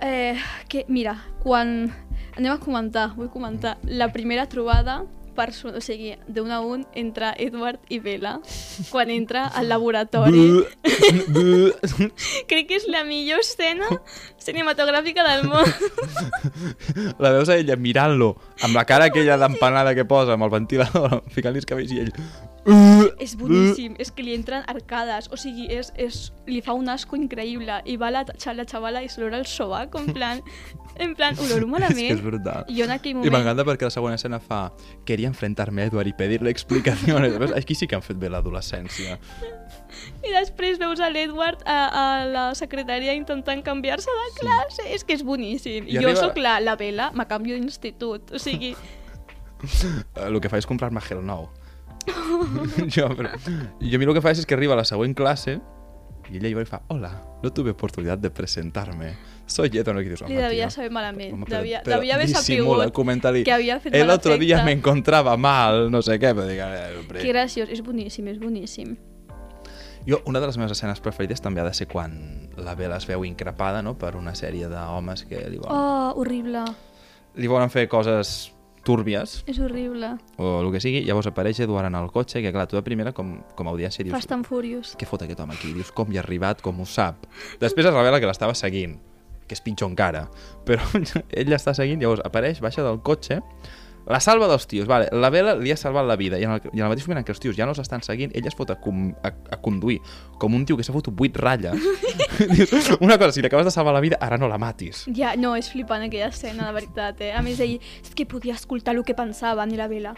[0.00, 1.90] Eh, que, mira, quan
[2.36, 3.76] anem a comentar, vull comentar.
[3.84, 5.02] La primera trobada
[5.34, 8.38] perso o sigui, d'un a un entre Edward i Bella
[8.90, 10.64] quan entra al laboratori.
[12.48, 13.90] Crec que és la millor escena
[14.40, 15.68] cinematogràfica del món.
[17.22, 21.22] La veus a ella mirant-lo amb la cara aquella d'empanada que posa amb el ventilador,
[21.34, 22.12] ficant-li els cabells i ell...
[23.20, 27.16] és boníssim, és que li entren arcades, o sigui, és, és, li fa un asco
[27.16, 30.40] increïble i va la, la xavala i s'olora el sobac, en plan,
[31.04, 31.98] en plan, oloro malament.
[32.08, 32.64] És que és brutal.
[32.72, 33.34] I jo en aquell I moment...
[33.36, 34.62] m'encanta perquè la segona escena fa
[35.04, 37.36] quería enfrentarme a Edward y pedirle explicaciones.
[37.40, 37.52] Veus?
[37.52, 39.18] Aquí sí que han fet bé l'adolescència.
[40.24, 44.88] I després veus a l'Edward a, a la secretària intentant canviar-se de classe.
[44.90, 45.84] És que és boníssim.
[45.86, 48.32] I I jo arriba- sóc la, la Bella, me canvio d'institut.
[48.34, 48.74] O sigui,
[49.64, 51.46] Eh, El que fa és comprar-me gel nou.
[52.94, 53.30] jo, però,
[53.80, 55.60] jo a mi el que fa és que arriba a la següent classe
[56.32, 57.10] i ella i fa, hola,
[57.42, 59.14] no tuve oportunidad de presentarme.
[59.46, 60.00] Soy Edward.
[60.00, 61.34] I dius, li "Home, devia saber malament.
[61.34, 65.36] home, devia, però devia haver sapigut comenta-li, que havia fet El otro día me encontraba
[65.36, 67.20] mal, no sé què, però dic, "Eh, hombre".
[67.20, 68.96] Que graciós, és boníssim, és boníssim.
[70.06, 73.06] Jo, una de les meves escenes preferides també ha de ser quan la Bella es
[73.06, 73.96] veu increpada no?
[73.96, 76.64] per una sèrie d'homes que li volen, Oh, horrible.
[77.36, 78.53] li volen fer coses
[78.84, 80.12] túrbies És horrible.
[80.36, 83.12] o el que sigui, llavors apareix Eduard en el cotxe, que clar, tu de primera
[83.16, 84.94] com, com a audiència dius Fast and Furious.
[85.00, 85.72] què fot aquest home aquí?
[85.74, 87.26] Dius com hi ha arribat, com ho sap.
[87.60, 88.98] Després es revela que l'estava seguint,
[89.48, 90.26] que és pitjor encara.
[90.64, 90.84] Però
[91.38, 93.40] ell l'està seguint, llavors apareix, baixa del cotxe,
[94.06, 96.66] la salva dels tios, vale, la Bela li ha salvat la vida i en, el,
[96.72, 98.56] i en el mateix moment en què els tios ja no s'estan seguint, ella es
[98.56, 99.98] fot a, com, a, a conduir
[100.40, 101.80] com un tio que s'ha fotut vuit ratlles.
[102.52, 105.04] Dius, una cosa, si li acabes de salvar la vida, ara no la matis.
[105.16, 107.32] Ja, no, és flipant aquella escena, de veritat, eh?
[107.32, 110.14] A més, ell, és que podia escoltar el que pensaven, i la Bella,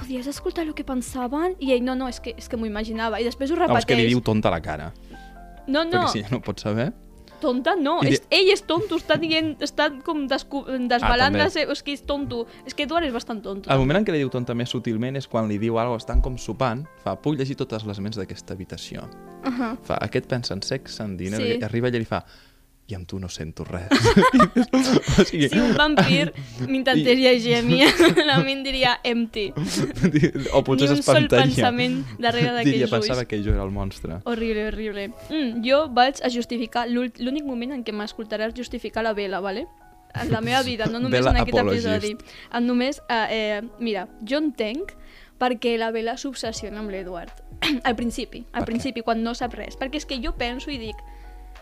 [0.00, 1.58] podies escoltar el que pensaven?
[1.60, 3.20] I ell, no, no, és que, és que m'ho imaginava.
[3.20, 3.88] I després ho repeteix.
[3.88, 4.92] que li diu tonta la cara.
[5.66, 6.92] No, no, Perquè si ja no ho pots saber...
[7.40, 8.00] tonta no.
[8.00, 10.64] Di- És, ell és tonto, està dient, està com descu...
[10.88, 11.66] desbalant Ah, de.
[11.72, 12.46] És que és tonto.
[12.66, 13.70] És que Edward és bastant tonto.
[13.70, 16.20] El moment en què li diu tonta més sutilment és quan li diu alguna estan
[16.22, 19.04] com sopant, fa, puc llegir totes les ments d'aquesta habitació.
[19.46, 19.76] Uh -huh.
[19.82, 21.62] Fa, aquest pensa en sexe, en diners, Sí.
[21.62, 22.24] arriba ella i li fa,
[22.88, 23.88] i amb tu no sento res.
[25.18, 26.32] o sigui, Si un vampir
[26.68, 27.80] m'intentés llegir a mi,
[28.24, 29.48] la ment diria empty.
[30.52, 31.42] o potser Ni un sol s'espantaria.
[31.42, 33.28] pensament darrere Diria, d'aquells pensava ulls.
[33.30, 34.20] que jo era el monstre.
[34.24, 35.08] Horrible, horrible.
[35.30, 39.66] Mm, jo vaig a justificar, l'únic moment en què m'escoltaràs justificar la vela, vale?
[40.14, 41.86] En la meva vida, no només Bella en aquest apologist.
[41.86, 42.16] episodi.
[42.54, 44.94] En només, eh, eh, mira, jo entenc
[45.38, 47.34] perquè la Bella s'obsessiona amb l'Edward.
[47.84, 48.66] al principi, al Per què?
[48.70, 49.76] principi, quan no sap res.
[49.76, 50.96] Perquè és que jo penso i dic,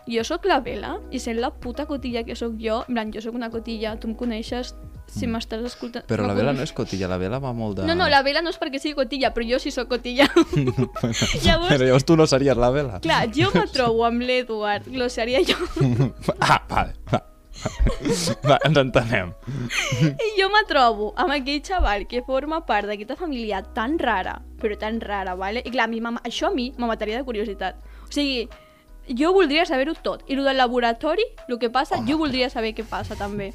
[0.07, 3.23] jo sóc la Bella i sent la puta cotilla que sóc jo, en plan, jo
[3.23, 4.75] sóc una cotilla, tu em coneixes,
[5.11, 6.03] si m'estàs escoltant...
[6.03, 6.09] Mm.
[6.09, 7.85] Però la vela no és cotilla, la vela va molt de...
[7.87, 10.27] No, no, la Bella no és perquè sigui cotilla, però jo sí sóc cotilla.
[11.45, 12.99] Llavors, Però llavors tu no series la vela.
[13.05, 15.57] Clar, jo me trobo amb l'Edward, lo seria jo,
[16.39, 17.23] ah, vale, va.
[18.43, 19.29] Va, ens entenem.
[20.11, 24.75] i jo me trobo amb aquell xaval que forma part d'aquesta família tan rara, però
[24.77, 25.63] tan rara, vale?
[25.63, 27.79] I clar, a mi, això a mi me mataria de curiositat.
[28.03, 28.43] O sigui,
[29.07, 30.23] jo voldria saber-ho tot.
[30.27, 32.09] I el del laboratori, el que passa, Home.
[32.09, 33.53] jo voldria saber què passa també.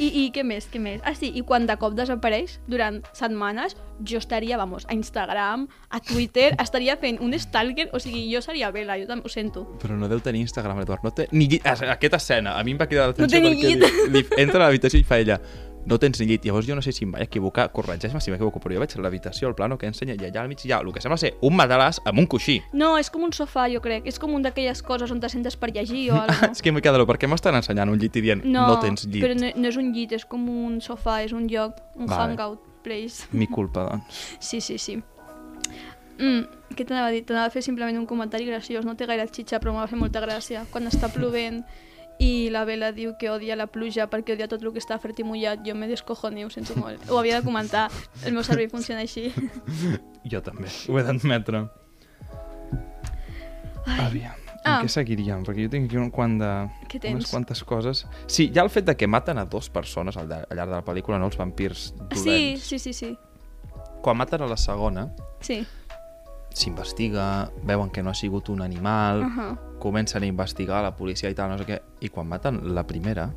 [0.00, 1.00] I, I què més, què més?
[1.04, 6.00] Ah, sí, i quan de cop desapareix, durant setmanes, jo estaria, vamos, a Instagram, a
[6.00, 9.66] Twitter, estaria fent un stalker, o sigui, jo seria Bella, jo també ho sento.
[9.82, 11.04] Però no deu tenir Instagram, Eduard.
[11.04, 14.24] No té ni Aquesta escena, a mi em va cridar l'atenció ni perquè li, li,
[14.40, 15.40] entra a l'habitació i fa ella
[15.86, 16.44] no tens ni llit.
[16.44, 19.48] Llavors jo no sé si em vaig equivocar, corregeix-me si m'equivoco, però jo veig l'habitació,
[19.48, 21.56] el plano que ensenya, i allà al mig hi ha el que sembla ser un
[21.56, 22.60] matalàs amb un coixí.
[22.72, 24.06] No, és com un sofà, jo crec.
[24.10, 26.82] És com un d'aquelles coses on te sentes per llegir o alguna és que m'he
[26.84, 29.22] quedat, per què m'estan ensenyant un llit i dient no, no tens llit?
[29.24, 32.32] però no, no és un llit, és com un sofà, és un lloc, un Vale.
[32.32, 33.28] hangout place.
[33.32, 34.24] Mi culpa, doncs.
[34.50, 34.98] Sí, sí, sí.
[36.20, 36.44] Mm,
[36.76, 37.22] què t'anava a dir?
[37.24, 40.20] T'anava a fer simplement un comentari graciós, no té gaire xitxa, però m'ha fet molta
[40.20, 40.66] gràcia.
[40.72, 41.62] Quan està plovent
[42.20, 45.18] i la Bella diu que odia la pluja perquè odia tot el que està fred
[45.18, 47.00] i mullat, jo me descojone, ho sento molt.
[47.08, 47.86] Ho havia de comentar,
[48.26, 49.30] el meu cervell funciona així.
[50.28, 51.64] Jo també, ho he d'admetre.
[54.00, 54.82] Aviam, en Ah.
[54.84, 55.42] què seguiríem?
[55.46, 56.50] Perquè jo tinc aquí un quant de...
[56.92, 57.14] Què tens?
[57.22, 58.04] Unes quantes coses.
[58.28, 60.76] Sí, ja el fet de que maten a dos persones al, llar- al llarg de
[60.76, 62.62] la pel·lícula, no els vampirs Sí, dolents.
[62.68, 63.14] sí, sí, sí.
[64.02, 65.08] Quan maten a la segona,
[65.40, 65.64] Sí.
[66.54, 69.58] S'investiga, veuen que no ha sigut un animal, Uh -huh.
[69.78, 73.32] comencen a investigar la policia i tal, no sé què, i quan maten la primera,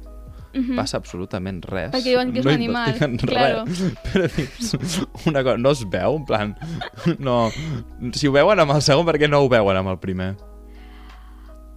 [0.54, 0.76] Uh -huh.
[0.76, 1.91] passa absolutament res.
[1.91, 3.65] Perquè diuen que és no un animal, claro.
[3.65, 3.82] Res.
[4.13, 6.58] Però dius, una cosa, no es veu, en plan,
[7.19, 7.49] no,
[8.13, 10.36] si ho veuen amb el segon, per què no ho veuen amb el primer?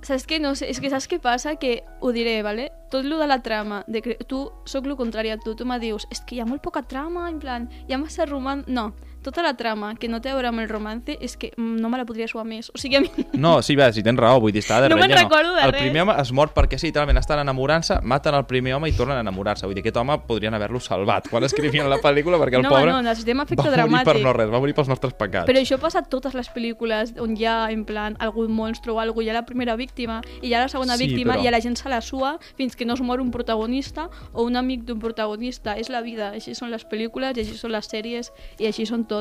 [0.03, 0.39] Saps què?
[0.39, 1.57] No sé, és que saps què passa?
[1.57, 2.71] Que ho diré, ¿vale?
[2.91, 4.17] tot lo de la trama, de cre...
[4.27, 6.83] tu, sóc lo contrari a tu, tu me dius, és que hi ha molt poca
[6.83, 8.65] trama, en plan, hi ha massa roman...
[8.67, 8.93] No,
[9.27, 11.99] tota la trama que no té a veure amb el romance és que no me
[11.99, 12.71] la podria suar més.
[12.75, 13.11] O sigui, a mi...
[13.47, 15.83] No, sí, bé, si tens raó, vull dir, està de No recordo de El res.
[15.83, 19.19] primer home es mor perquè sí, literalment estan enamorant-se, maten el primer home i tornen
[19.19, 19.67] a enamorar-se.
[19.67, 22.93] Vull dir, aquest home podrien haver-lo salvat quan escrivien la pel·lícula perquè el no, pobre
[22.93, 24.05] no, necessitem va efecte morir dramàtic.
[24.13, 25.47] per no res, va morir pels nostres pecats.
[25.49, 29.01] Però això passa a totes les pel·lícules on hi ha, en plan, algun monstre o
[29.01, 31.49] algú, hi ha la primera víctima i hi ha la segona Sí, víctima però- i
[31.49, 34.57] a la gent se la sua fins que no es mor un protagonista o un
[34.57, 35.77] amic d'un protagonista.
[35.81, 39.05] És la vida, així són les pel·lícules i així són les sèries i així són
[39.09, 39.16] tot.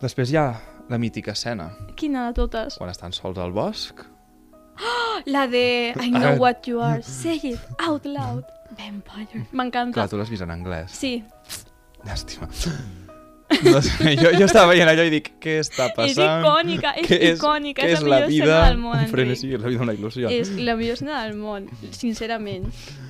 [0.00, 0.46] Després hi ha
[0.88, 2.76] la mítica escena, Quina de totes?
[2.78, 4.02] quan estan sols al bosc.
[5.24, 6.36] La de I know Ah.
[6.38, 8.44] what you are, say it out loud.
[8.76, 9.46] Vampire.
[9.52, 9.92] M'encanta.
[9.94, 10.90] Clar, tu l'has vist en anglès.
[10.92, 11.24] Sí,
[12.04, 12.48] Llàstima.
[13.62, 16.42] No sé, jo, jo estava veient allò i dic, què està és passant?
[16.42, 18.44] icònica, és Què icònica, què és, és la la millor vida?
[18.56, 20.30] escena del món, un frenesí, és la vida una il·lusió.
[20.34, 22.66] És la millor escena del món, sincerament.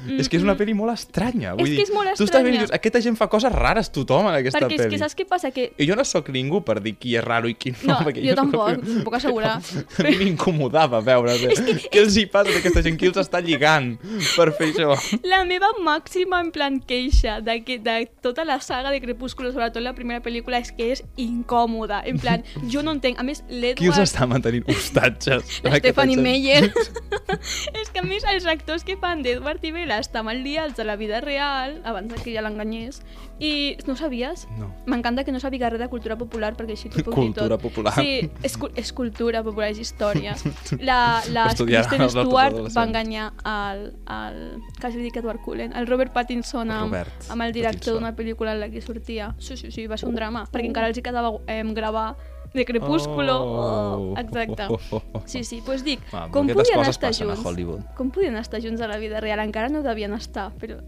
[0.06, 1.56] És que és una pel·li molt estranya.
[1.58, 2.60] Vull És que dir, és molt Tu estàs veient i estranya.
[2.68, 4.90] dius, aquesta gent fa coses rares tothom en aquesta Perquè és pel·li.
[4.92, 5.50] que saps què passa?
[5.50, 7.88] Que I jo no sóc ningú per dir qui és raro i qui no.
[7.90, 9.56] No, perquè jo tampoc, no puc assegurar.
[9.98, 13.40] A mi m'incomodava veure que, què els hi passa a aquesta gent, qui els està
[13.42, 13.96] lligant
[14.36, 14.94] per fer això.
[15.26, 19.82] La meva màxima, en plan, queixa de, que, de tota la saga de Crepúsculo, sobretot
[19.82, 22.02] la primera pel·lícula, és que és incòmoda.
[22.10, 23.20] En plan, jo no entenc.
[23.22, 24.02] A més, Qui els l'Edward...
[24.04, 25.58] està mantenint hostatges?
[25.78, 26.18] Stephanie?
[26.20, 26.70] Meyer.
[27.80, 30.86] és que a més els actors que fan d'Edward i Bella estan mal liats a
[30.88, 33.02] la vida real, abans de que ja l'enganyés,
[33.38, 34.46] i no ho sabies?
[34.56, 34.70] No.
[34.88, 37.42] M'encanta que no sàpiga res de cultura popular perquè així t'ho puc dir tot.
[37.42, 37.92] Cultura popular.
[37.98, 40.36] Sí, és, és cultura popular, és història.
[40.88, 44.38] La, la Kristen Stewart va enganyar el, el
[44.80, 48.62] quasi dic Edward Cullen, el Robert Pattinson amb, Robert amb el director d'una pel·lícula en
[48.64, 49.34] la que sortia.
[49.38, 52.14] Sí, sí, sí, va ser un drama, perquè encara els hi quedava eh, gravar
[52.54, 53.36] de Crepúsculo.
[53.42, 54.14] Oh.
[54.16, 54.68] Exacte.
[55.26, 57.44] Sí, sí, doncs dic, però com podien estar junts?
[57.98, 59.44] Com podien estar junts a la vida real?
[59.44, 60.80] Encara no devien estar, però...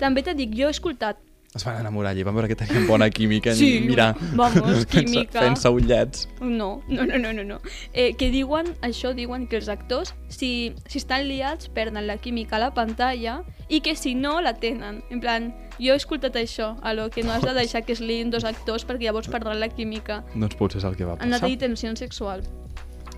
[0.00, 1.18] També t'he dic, jo he escoltat
[1.52, 3.52] Es van enamorar allí, van veure que tenien bona química.
[3.58, 5.40] Sí, mira, vamos, química.
[5.40, 6.28] Fent-se ullets.
[6.40, 7.42] No, no, no, no, no.
[7.42, 7.56] no.
[7.92, 12.54] Eh, que diuen, això diuen que els actors, si, si estan liats, perden la química
[12.54, 15.02] a la pantalla i que si no, la tenen.
[15.10, 18.00] En plan, jo he escoltat això, a lo que no has de deixar que es
[18.04, 20.22] liïn dos actors perquè llavors perdran la química.
[20.36, 21.48] Doncs potser és el que va Han de passar.
[21.48, 22.46] tenir tensió sexual.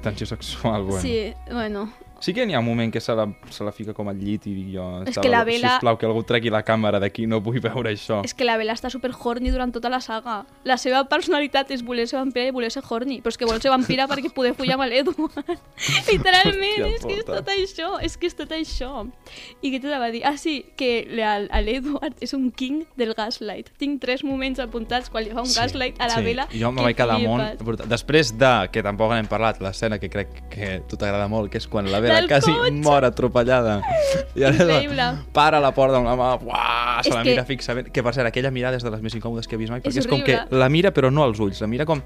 [0.01, 1.03] Tensió sexual, bueno.
[1.05, 1.93] Sí, bueno,
[2.23, 4.47] Sí que n'hi ha un moment que se la, se la fica com al llit
[4.47, 4.85] i dic jo...
[5.11, 8.21] És que la Bella- Sisplau, que algú tregui la càmera d'aquí, no vull veure això.
[8.23, 10.45] és que la Bella està super horny durant tota la saga.
[10.63, 13.59] La seva personalitat és voler ser vampira i voler ser horny, però és que vol
[13.61, 15.51] ser vampira perquè poder follar amb l'Edward.
[16.13, 18.93] Literalment, Hòstia és que és tot això, és que és tot això.
[19.63, 20.23] I què t'he de dir?
[20.29, 23.73] Ah, sí, que l'Edward és un king del gaslight.
[23.83, 26.27] Tinc tres moments apuntats quan li fa un gaslight a la sí.
[26.31, 26.47] Bella.
[26.55, 27.67] Jo me vaig quedar molt...
[27.91, 31.59] Després de, que tampoc n'hem parlat, l'escena que crec que a tu t'agrada molt, que
[31.59, 32.73] és quan la Bella Del quasi cotxe.
[32.83, 33.81] mor atropellada.
[34.35, 35.07] I ara Increïble.
[35.33, 37.91] para la porta amb la mà, uah, se És la que- mira fixament.
[37.93, 39.89] Que per cert, aquella mirada és de les més incòmodes que he vist mai, perquè
[39.99, 42.03] És és, com que la mira però no als ulls, la mira com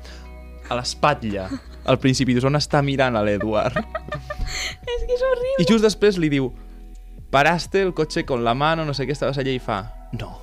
[0.69, 1.49] a l'espatlla.
[1.85, 3.77] Al principi dius, on està mirant a l'Edward?
[3.77, 5.63] És que és horrible.
[5.63, 6.53] I just després li diu,
[7.31, 10.43] paraste el cotxe con la mano, no sé què, estaves allà i fa, no.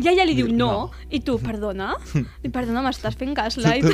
[0.00, 0.90] I ella li diu no, No.
[1.10, 1.90] i tu, perdona?
[2.42, 3.84] I perdona, m'estàs fent gaslight?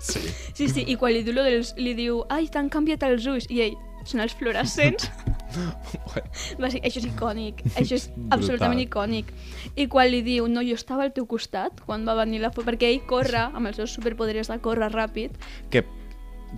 [0.00, 0.20] sí.
[0.54, 3.46] Sí, sí, i quan li diu, lo dels, li diu ai, t'han canviat els ulls,
[3.50, 5.10] i ell, són els fluorescents.
[6.60, 8.38] Va ser, això és icònic, això és Brutal.
[8.38, 9.28] absolutament icònic.
[9.76, 12.66] I quan li diu, no, jo estava al teu costat, quan va venir la foto,
[12.70, 15.36] perquè ell corre, amb els seus superpoderes de córrer ràpid,
[15.70, 15.84] Que,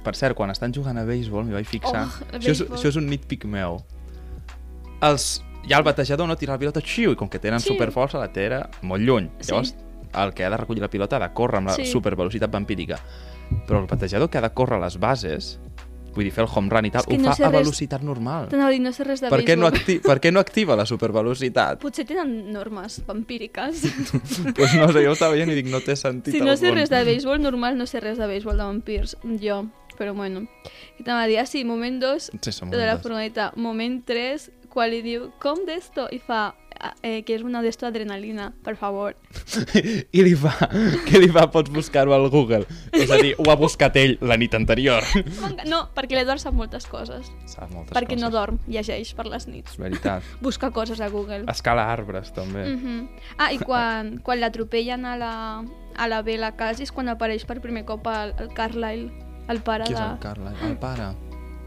[0.04, 2.96] per cert, quan estan jugant a béisbol, m'hi vaig fixar, Oh, això, és, això és
[2.96, 3.82] un nitpic meu.
[5.04, 7.68] Els, hi ha el batejador, no tira la pilota, xiu, i com que tenen Sí.
[7.72, 9.30] superforça, la tira molt lluny.
[9.40, 9.50] Sí.
[9.52, 9.74] Llavors,
[10.14, 11.84] el que ha de recollir la pilota ha de córrer amb la Sí.
[11.86, 12.98] supervelocitat vampírica.
[13.66, 15.58] Però el batejador que ha de córrer a les bases,
[16.16, 18.48] vull dir, fer el home run i tal, ho no fa a res- velocitat normal.
[18.72, 21.78] dir, no sé res de Per què, no acti per què no activa la supervelocitat?
[21.82, 23.84] Potser tenen normes vampíriques.
[24.56, 26.90] pues no sé, jo estava veient i dic, no té sentit si no sé res
[26.90, 29.66] de béisbol normal, no sé res de béisbol de vampirs, jo.
[29.96, 30.42] Però bueno.
[30.98, 31.38] Què t'anava a dir?
[31.40, 33.52] Ah, sí, moment 2, Sí, de la furgoneta.
[33.56, 36.04] Moment 3, quan li diu, com d'esto?
[36.12, 36.65] I fa, "Ah,
[37.02, 39.16] eh, que és una d'esto adrenalina, per favor.
[40.16, 40.52] I li fa...
[41.06, 41.46] Què li fa?
[41.52, 42.66] Pots buscar-ho al Google.
[42.92, 45.06] És a dir, ho ha buscat ell la nit anterior.
[45.66, 47.30] No, perquè l'Edward sap moltes coses.
[47.50, 48.22] Sap moltes perquè coses.
[48.22, 49.74] no dorm, llegeix per les nits.
[49.74, 50.26] És veritat.
[50.46, 51.44] Busca coses a Google.
[51.52, 52.66] Escala arbres, també.
[52.68, 53.08] Mm -hmm.
[53.36, 55.64] Ah, i quan, quan l'atropellen a la,
[55.96, 59.10] a la Bella quasi és quan apareix per primer cop el, el Carlyle,
[59.48, 60.06] el pare Qui és de...
[60.06, 60.52] el Carla?
[60.66, 61.25] El pare.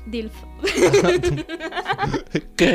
[0.10, 0.34] Dilf.
[2.60, 2.72] Què?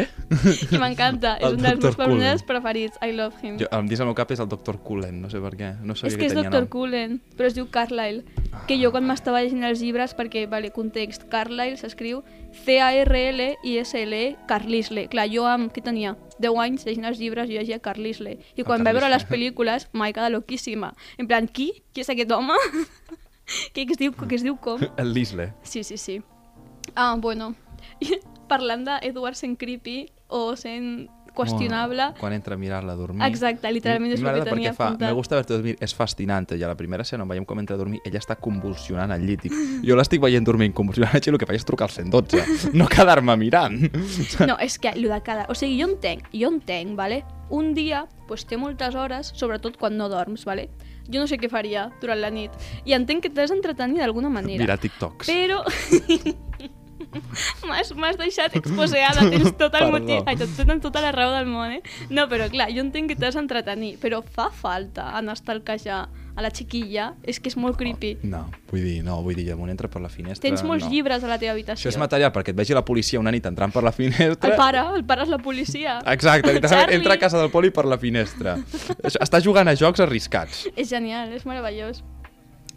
[0.73, 2.99] I m'encanta, és El un dels meus personatges preferits.
[3.05, 3.57] I love him.
[3.61, 4.79] Jo, em dins al meu cap és el Dr.
[4.87, 5.73] Cullen, no sé per què.
[5.83, 6.65] No sabia És que és tenia Dr.
[6.65, 6.71] nom.
[6.73, 8.25] Cullen, però es diu Carlyle.
[8.69, 12.23] Que jo quan m'estava llegint els llibres, perquè, vale, context, Carlyle s'escriu
[12.65, 15.09] C-A-R-L-I-S-L-E, Carlisle.
[15.13, 16.15] Clar, jo amb, què tenia?
[16.39, 18.39] 10 anys llegint els llibres, jo llegia Carlisle.
[18.55, 20.95] I El quan vaig veure les pel·lícules, m'he quedat loquíssima.
[21.19, 21.73] En plan, qui?
[21.93, 22.57] Qui és aquest home?
[23.75, 24.81] que, que, es diu, que es diu com?
[24.97, 25.53] El Lisle.
[25.63, 26.23] Sí, sí, sí.
[26.95, 27.55] Ah, bueno.
[28.01, 28.19] I
[28.51, 32.13] parlant d'Edward sent creepy o sent qüestionable...
[32.21, 33.25] Quan entra a mirar-la a dormir.
[33.27, 35.09] Exacte, literalment és el que tenia fa, apuntat.
[35.11, 36.47] Me gusta verte dormir, és fascinant.
[36.55, 39.27] I a la primera escena on veiem com entra a dormir, ella està convulsionant al
[39.27, 39.49] llit.
[39.89, 43.37] Jo l'estic veient dormint convulsionant, i el que faig és trucar al 112, no quedar-me
[43.41, 43.83] mirant.
[44.49, 45.49] No, és que lo de cada...
[45.51, 47.23] O sigui, jo entenc, jo entenc, vale?
[47.55, 50.69] Un dia pues, té moltes hores, sobretot quan no dorms, vale?
[51.11, 52.55] Jo no sé què faria durant la nit.
[52.89, 54.63] I entenc que t'has d'entretenir d'alguna manera.
[54.63, 55.29] Mirar TikToks.
[55.29, 55.63] Però...
[58.01, 59.93] M'has deixat exposeada, tens tot el Perdó.
[59.95, 60.21] motiu...
[60.27, 61.83] Ai, tot, tens tota la raó del món, eh?
[62.11, 66.03] No, però clar, jo entenc que t'has d'entretenir, però fa falta anar a stalkejar
[66.35, 68.17] a la xiquilla, és que és molt creepy.
[68.27, 70.43] No, vull dir, no, vull dir, amunt entra per la finestra.
[70.49, 70.91] Tens molts no.
[70.91, 71.87] llibres a la teva habitació.
[71.87, 74.51] Això és material perquè et vegi la policia una nit entrant per la finestra.
[74.51, 76.01] El pare, el pare és la policia.
[76.17, 76.57] Exacte,
[76.97, 78.59] entra a casa del poli per la finestra.
[79.15, 80.67] Està jugant a jocs arriscats.
[80.75, 82.03] És genial, és meravellós.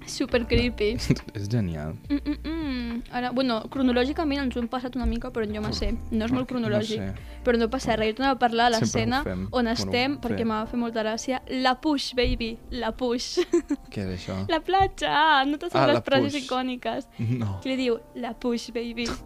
[0.07, 0.93] Super creepy.
[1.37, 1.95] és genial.
[2.09, 3.01] Mm, mm, mm.
[3.11, 5.91] Ara, bueno, cronològicament ens ho hem passat una mica, però jo me sé.
[6.11, 7.01] No és molt cronològic.
[7.01, 7.35] No sé.
[7.45, 8.13] Però no passa res.
[8.15, 10.21] Jo t'anava a parlar Sempre l'escena on Bueno, estem, sí.
[10.23, 11.41] perquè m'ha fet molta gràcia.
[11.63, 12.57] La push, baby.
[12.71, 13.37] La push.
[13.93, 14.39] Què és això?
[14.49, 15.11] la platja.
[15.11, 16.43] Ah, no te Ah, les frases push.
[16.45, 17.07] icòniques.
[17.37, 17.59] No.
[17.63, 19.07] Que li diu, la push, baby.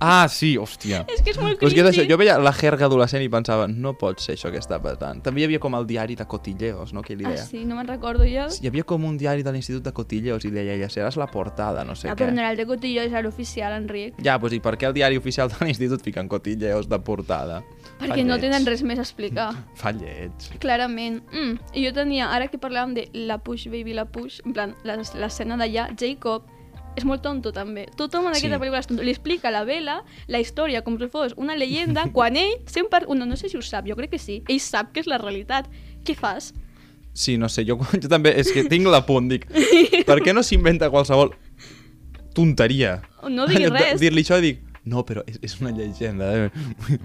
[0.00, 1.02] Ah, sí, hòstia.
[1.10, 2.06] és que és molt Però és que creepy.
[2.08, 5.20] jo veia la jerga adolescent i pensava, no pot ser això que està passant.
[5.24, 7.74] També hi havia com el diari de Cotilleos, no?, que ell li Ah, sí, no
[7.76, 8.46] me'n recordo jo.
[8.62, 10.09] Hi havia com un diari de l'Institut de Cotilleos
[10.44, 12.26] i deia ella, seràs la portada, no sé Ah, què.
[12.26, 14.14] però el de Cotillo, és l'oficial, Enric.
[14.22, 17.62] Ja, doncs i per què el diari oficial de l'Institut fiquen Cotilleos de portada?
[18.00, 19.50] Perquè no tenen res més a explicar.
[19.74, 20.32] Fa lleig.
[20.58, 21.22] Clarament.
[21.32, 21.58] Mm.
[21.74, 25.14] I jo tenia, ara que parlàvem de la push, baby, la push, en plan, les-
[25.14, 26.42] l'escena d'allà, Jacob
[26.96, 27.86] és molt tonto també.
[27.96, 28.60] Tothom en aquesta Sí.
[28.60, 29.02] pel·lícula és tonto.
[29.04, 33.06] Li explica a la vela la història com si fos una leyenda, quan ell sempre...
[33.06, 34.42] No, no sé si ho sap, jo crec que sí.
[34.48, 35.68] Ell sap que és la realitat.
[36.04, 36.52] Què fas?
[37.20, 39.44] Sí, no sé, jo, jo també, és que tinc l'apunt, dic,
[40.08, 41.34] per què no s'inventa qualsevol
[42.36, 43.00] tonteria?
[43.28, 44.00] No de res.
[44.00, 46.28] Dir-li això i dic, no, però és, és una llegenda.
[46.46, 46.50] Eh?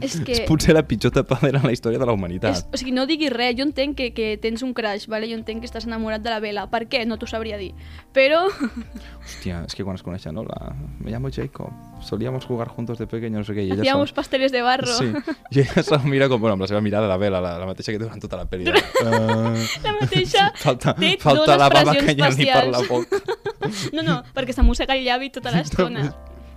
[0.01, 2.55] És que- És potser la pitjor tapadera en la història de la humanitat.
[2.55, 3.55] És, o sigui, no diguis res.
[3.57, 5.27] Jo entenc que, que tens un crush, vale?
[5.27, 6.67] jo entenc que estàs enamorat de la vela.
[6.71, 7.03] Per què?
[7.05, 7.73] No t'ho sabria dir.
[8.15, 8.45] Però...
[9.25, 10.43] Hòstia, es que quan es coneixen, no?
[10.45, 10.75] La...
[10.99, 11.71] Me llamo Jacob.
[12.01, 13.65] Solíamos jugar juntos de pequeño, no sé què.
[13.73, 14.15] Hacíamos se...
[14.15, 14.93] pasteles de barro.
[14.99, 15.11] Sí,
[15.51, 17.91] i ella se'l mira com, bueno, amb la seva mirada, la vela, la, la mateixa
[17.91, 18.65] que durant tota la pel·li.
[18.69, 19.55] de, Uh...
[19.85, 23.09] La mateixa Falta, té falta la baba expressions canyant-li per la facials.
[23.09, 23.89] boca.
[23.97, 26.05] No, no, perquè se mossega el llavi tota l'estona.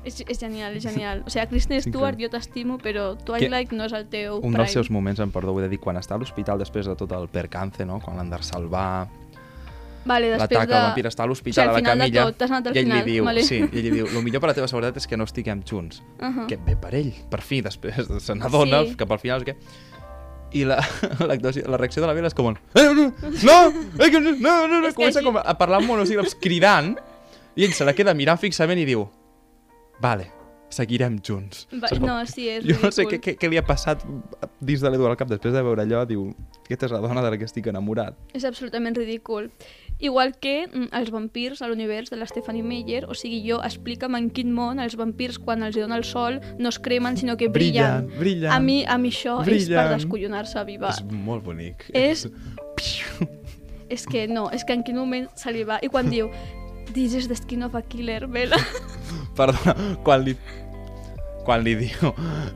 [0.08, 1.22] És, és genial, és genial.
[1.26, 4.58] O sigui, Kristen Stewart jo t'estimo, però Twilight no és el teu Un prime.
[4.64, 7.28] dels seus moments, em perdó, de dir, quan està a l'hospital després de tot el
[7.28, 8.00] percance, no?
[8.00, 9.08] quan l'han de salvar,
[10.08, 10.74] Vale, després l'atac de...
[10.74, 12.86] vampir està a O l'hospital, sigui, al a la camilla, tot, anat al i ell
[12.86, 13.42] final, li diu, vale.
[13.44, 15.60] sí, i ell li diu, el millor per la teva seguretat és que no estiguem
[15.68, 16.00] junts.
[16.20, 16.46] Uh -huh.
[16.48, 18.94] Que bé per ell, per fi, després se n'adona Sí.
[18.96, 19.56] que pel final és que...
[20.52, 20.78] I la,
[21.28, 22.58] l'actuació- la reacció de la Vela és com un...
[22.74, 25.82] Eh, no, no, eh, que no, no, no, no, que comença així- com a parlar
[25.82, 26.96] en monosíl·labs cridant
[27.54, 29.10] i ell se la queda mirant fixament i diu
[30.00, 30.30] vale,
[30.68, 31.66] seguirem junts.
[31.72, 32.00] Va, Saps?
[32.04, 34.02] no, sí, és Jo no sé què, què, què li ha passat
[34.60, 36.26] dins de l'Edu al cap després de veure allò, diu,
[36.66, 38.18] aquesta és la dona de la que estic enamorat.
[38.36, 39.48] És absolutament ridícul.
[39.98, 44.14] Igual que mm, els vampirs a l'univers de la Stephanie Meyer, o sigui, jo explica'm
[44.14, 47.48] en quin món els vampirs quan els dona el sol no es cremen sinó que
[47.48, 48.04] brillen.
[48.06, 48.52] Brillant, brillant.
[48.54, 50.92] A mi, a mi això és per descollonar-se viva.
[50.94, 51.88] És molt bonic.
[51.96, 52.28] És-
[53.88, 55.78] És que no, és que en quin moment se li va...
[55.80, 56.28] I quan diu,
[56.92, 58.58] this is the skin of a killer, Bella.
[59.38, 59.74] Perdona,
[60.06, 60.36] quan li...
[61.48, 62.10] Quan li diu,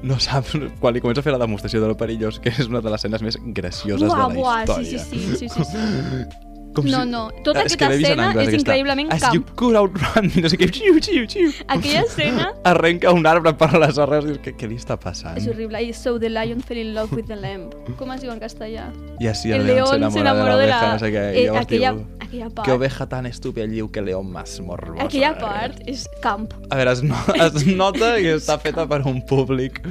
[0.05, 2.83] no saps, quan li comença a fer la demostració de lo perillós, que és una
[2.85, 5.05] de les escenes més gracioses Buah, de la buah, història.
[5.07, 6.52] sí, sí, sí, sí, sí.
[6.73, 8.61] Com No, no, tota És aquesta escena anglès, és aquesta.
[8.63, 9.35] increïblement As camp.
[9.35, 11.51] you could outrun no sé què, xiu, xiu, xiu.
[11.69, 15.37] Aquella escena Arrenca un arbre per les arrels, dius, què, què li està passant?
[15.37, 15.83] és horrible.
[15.83, 17.75] I so the lion fell in love with the lamb.
[17.99, 18.89] Com es diu en castellà?
[19.21, 21.11] I així el el león león se se enamora enamoró de de la no sé
[21.13, 22.65] què, eh, i aquella, diu, aquella part.
[22.67, 25.05] que oveja tan estúpida, ell diu que león más morboso.
[25.05, 26.49] Aquella part és camp.
[26.71, 29.83] A veure, es, no, es nota que està feta per un públic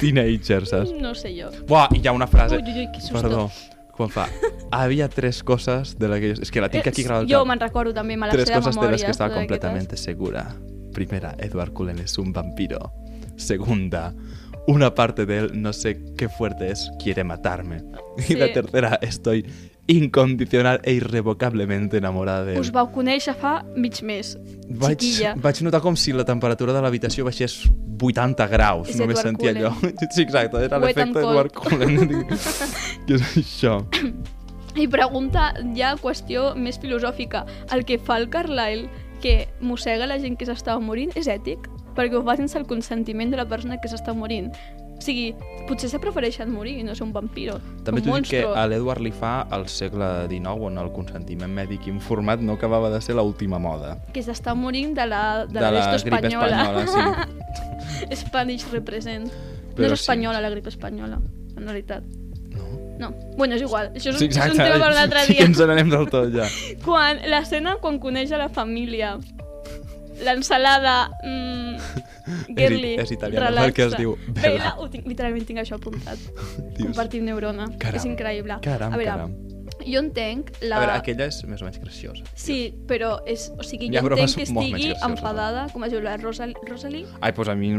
[0.00, 0.92] teenager, saps?
[1.00, 1.50] No sé jo.
[1.66, 2.56] Buah, i hi ha una frase...
[2.56, 3.20] Ui, ui, ui, que susto.
[3.20, 3.50] Perdó,
[3.98, 4.28] quan fa...
[4.70, 6.30] Había tres cosas de las que...
[6.44, 7.48] És que la tinc aquí al Jo cap.
[7.48, 8.92] me'n recordo també, me la Tres sé de cosas de memòria.
[8.96, 10.54] las que estaba completamente segura.
[10.92, 12.92] Primera, Edward Cullen es un vampiro.
[13.36, 14.14] Segunda,
[14.66, 17.80] una parte de él, no sé qué fuerte es, quiere matarme.
[18.18, 18.34] Sí.
[18.34, 19.46] Y la tercera, estoy
[19.88, 22.60] incondicional e irrevocablemente enamorada de él.
[22.60, 24.36] Us vau conèixer fa mig mes.
[24.68, 25.34] Vaig, Chiquilla.
[25.36, 27.64] vaig notar com si la temperatura de l'habitació baixés
[27.98, 28.88] 80 graus.
[28.92, 29.72] És Només Edward sentia Cullen.
[29.72, 29.94] allò.
[30.14, 32.26] Sí, exacte, era l'efecte Edward Cullen.
[33.08, 33.78] Què és això?
[34.78, 37.46] I pregunta ja qüestió més filosòfica.
[37.74, 38.86] El que fa el Carlyle
[39.22, 41.64] que mossega la gent que s'estava morint és ètic?
[41.96, 44.52] Perquè ho fa sense el consentiment de la persona que s'està morint.
[44.98, 45.28] O sigui,
[45.68, 47.60] potser se prefereixen morir i no ser un vampiro.
[47.86, 51.86] També t'ho dic que a l'Edward li fa al segle XIX on el consentiment mèdic
[51.86, 53.96] informat no acabava de ser l'última moda.
[54.12, 56.82] que s'està morint de la, de, De la, la gripe espanyola.
[56.82, 57.28] espanyola,
[58.22, 59.30] Spanish represent.
[59.76, 60.08] Però no és sí.
[60.08, 61.20] espanyola, la grip espanyola,
[61.56, 62.02] en realitat.
[62.56, 62.66] No?
[62.98, 63.10] No.
[63.36, 63.92] Bueno, és igual.
[63.94, 65.44] Això és, Sí, això és un tema per un altre Sí dia.
[65.44, 66.48] que ens n'anem del tot, ja.
[66.84, 69.14] Quan, l'escena quan coneix a la família,
[70.24, 70.94] l'ensalada
[71.24, 71.76] mm,
[72.58, 73.68] girly, és italiana, relaxa.
[73.68, 74.40] perquè es diu Bella.
[74.42, 74.72] Bella.
[74.78, 76.18] Ho tinc, literalment tinc això apuntat.
[76.76, 77.68] Dius, Compartim neurona.
[77.80, 78.00] Caram.
[78.00, 78.58] És increïble.
[78.64, 79.36] Caram, a veure, caram.
[79.84, 80.80] jo entenc la...
[80.80, 82.26] A veure, aquella és més o menys graciosa.
[82.34, 82.58] Sí,
[82.90, 87.06] però és, o sigui, jo entenc que estigui enfadada, com es diu la Rosal Rosalie?
[87.20, 87.74] Ai, doncs a mi...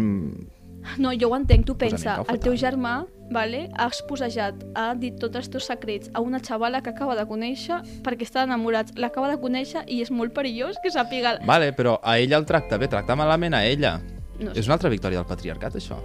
[0.98, 3.02] No, jo ho entenc, tu Pues pensa, el teu germà
[3.32, 7.26] vale, ha exposejat, ha dit tots els teus secrets a una xavala que acaba de
[7.30, 8.94] conèixer perquè estan enamorats.
[8.98, 11.38] L'acaba de conèixer i és molt perillós que sàpiga...
[11.46, 13.98] Vale, però a ella el tracta bé, tracta malament a ella.
[14.40, 16.00] No És una altra victòria del patriarcat, això.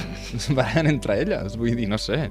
[0.56, 2.28] Barallen entre elles, vull dir, no sé.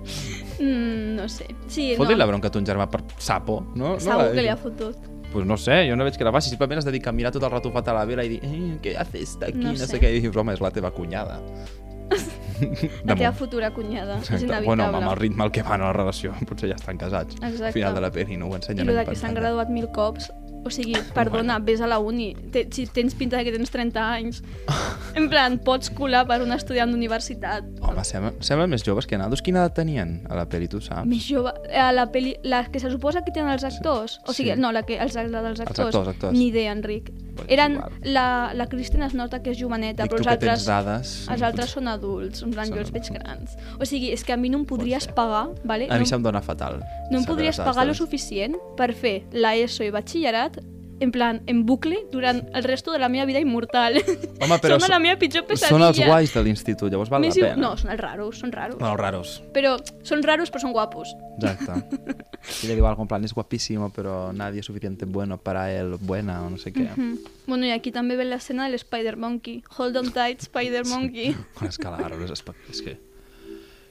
[0.60, 1.50] Mm, no sé.
[1.68, 2.24] Sí, Fot-li no.
[2.24, 3.98] la bronca a ton germà per sapo, no?
[4.00, 5.10] Segur no que li ha fotut.
[5.30, 7.44] Pues no sé, jo no veig que la faci, simplement es dedica a mirar tot
[7.46, 9.86] el rato a la vela i dir eh, què haces aquí, No no, sé.
[9.86, 11.40] sé què, i dius, home, és la teva cunyada.
[13.06, 14.18] La teva futura cunyada.
[14.18, 14.46] És Exacte.
[14.46, 14.66] inevitable.
[14.66, 17.36] Bueno, amb el ritme al que van a la relació, potser ja estan casats.
[17.36, 17.66] Exacte.
[17.68, 19.70] Al final de la peli no ho I ensenyen el de en que s'han graduat
[19.70, 20.32] mil cops,
[20.64, 22.34] o sigui, perdona, vés a la uni.
[22.52, 24.44] Te, si tens pinta de que tens 30 anys,
[25.16, 27.66] en plan, pots colar per un estudiant d'universitat.
[27.82, 29.42] Home, sembla, semblen més joves que nosaltres.
[29.46, 31.06] Quina edat tenien a la peli, tu saps?
[31.10, 31.52] Més jove.
[31.76, 34.20] A la peli, la que se suposa que tenen els actors.
[34.28, 34.60] O sigui, Sí.
[34.60, 35.88] no, la, que, els, la dels actors.
[35.94, 36.34] actors, actors.
[36.38, 37.12] Ni idea, Enric.
[37.36, 37.92] Pues Eren, igual.
[38.04, 41.14] la, la Cristina es nota que és joveneta, Dic però els altres, dades.
[41.32, 42.44] els altres són adults.
[42.44, 43.56] En plan, Són jo els veig grans.
[43.80, 45.88] O sigui, és que a mi no em podries pagar, vale?
[45.90, 46.82] A mi no, se'm dona fatal.
[47.12, 50.60] no em podries pagar lo suficient per fer la ESO i batxillerat
[51.00, 53.98] en plan, en bucle, durant el resto de la meva vida immortal.
[54.42, 55.76] Home, però Són la meva pitjor pesadilla.
[55.76, 57.62] Són els guais de l'institut, llavors val Més la pena.
[57.62, 58.78] No, són els raros, són raros.
[58.80, 59.34] Bueno, els raros.
[59.56, 59.76] Però
[60.08, 61.16] són raros, però són guapos.
[61.40, 62.00] Exacte.
[62.42, 65.96] Si le digo algo en plan, es guapísimo, pero nadie es suficiente bueno para él,
[66.00, 66.88] buena o no sé què.
[66.96, 67.36] Mm.
[67.48, 69.64] Bueno, i aquí també ve l'escena de l'Spider Monkey.
[69.78, 71.36] Hold on tight, Spider Monkey.
[71.68, 72.98] És que és, és que...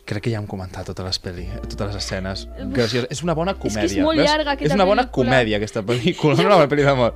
[0.08, 2.46] Crec que ja hem comentat totes les peli, totes les escenes.
[2.72, 3.04] Graciós.
[3.12, 4.02] És una bona que és comèdia.
[4.06, 4.30] molt veus?
[4.30, 5.12] llarga, aquesta És una bona pel·lícula.
[5.28, 7.12] comèdia, aquesta pel·lícula, no una pel·li d'amor.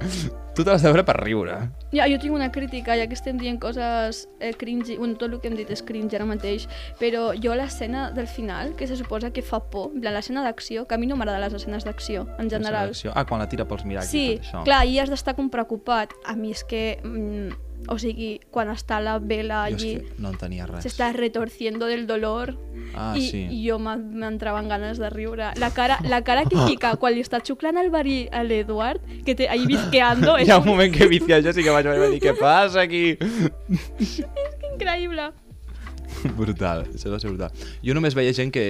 [0.52, 1.54] Tu t'has de veure per riure.
[1.96, 5.40] Ja, jo tinc una crítica, ja que estem dient coses eh, cringy, bueno, tot el
[5.40, 6.68] que hem dit és cringe ara mateix,
[7.00, 10.98] però jo l'escena del final, que se suposa que fa por, l'escena d'acció, que a
[10.98, 12.92] mi no m'agrada les escenes d'acció, en general.
[13.14, 14.64] Ah, quan la tira pels miralls Sí, i tot això.
[14.68, 16.12] clar, i has d'estar com preocupat.
[16.26, 17.56] A mi és que, mm,
[17.88, 20.82] o sigui, quan està la vela Jo és allí, que no entenia res.
[20.82, 22.56] se està retorciendo del dolor
[22.94, 23.40] Ah, i, sí.
[23.50, 25.50] i jo m'en- m'entraven ganes de riure.
[25.56, 29.34] La cara, la cara que fica quan li està xuclant el verí a l'Eduard, que
[29.34, 32.10] té ahí visqueando, és Hi ha un moment que vicia jo sí que vaig vaig
[32.12, 33.16] dir, què passa aquí?
[34.74, 35.32] increïble.
[36.42, 37.50] brutal, això va ser brutal.
[37.84, 38.64] Jo només veia gent que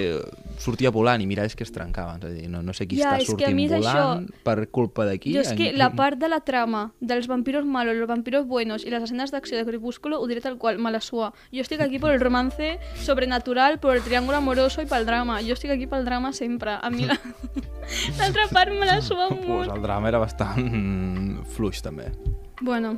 [0.59, 3.13] sortia volant i miralls que es trencaven, és a dir, no, no sé qui Ja,
[3.17, 5.35] està és que a sortint és volant per culpa d'aquí.
[5.35, 8.85] Jo és que en- la part de la trama dels vampiros malos, los vampiros buenos
[8.85, 11.33] y las escenas de acción de Crepúsculo ho diré tal qual, me la sua.
[11.53, 15.41] Jo estic aquí por el romance sobrenatural, por el triángulo amoroso i pel drama.
[15.43, 16.79] Jo estic aquí pel drama sempre.
[16.81, 17.19] A mi la-
[18.19, 19.75] l'altra part me la sua Pues molt.
[19.77, 22.11] el drama era bastant fluix, també.
[22.61, 22.97] Bueno,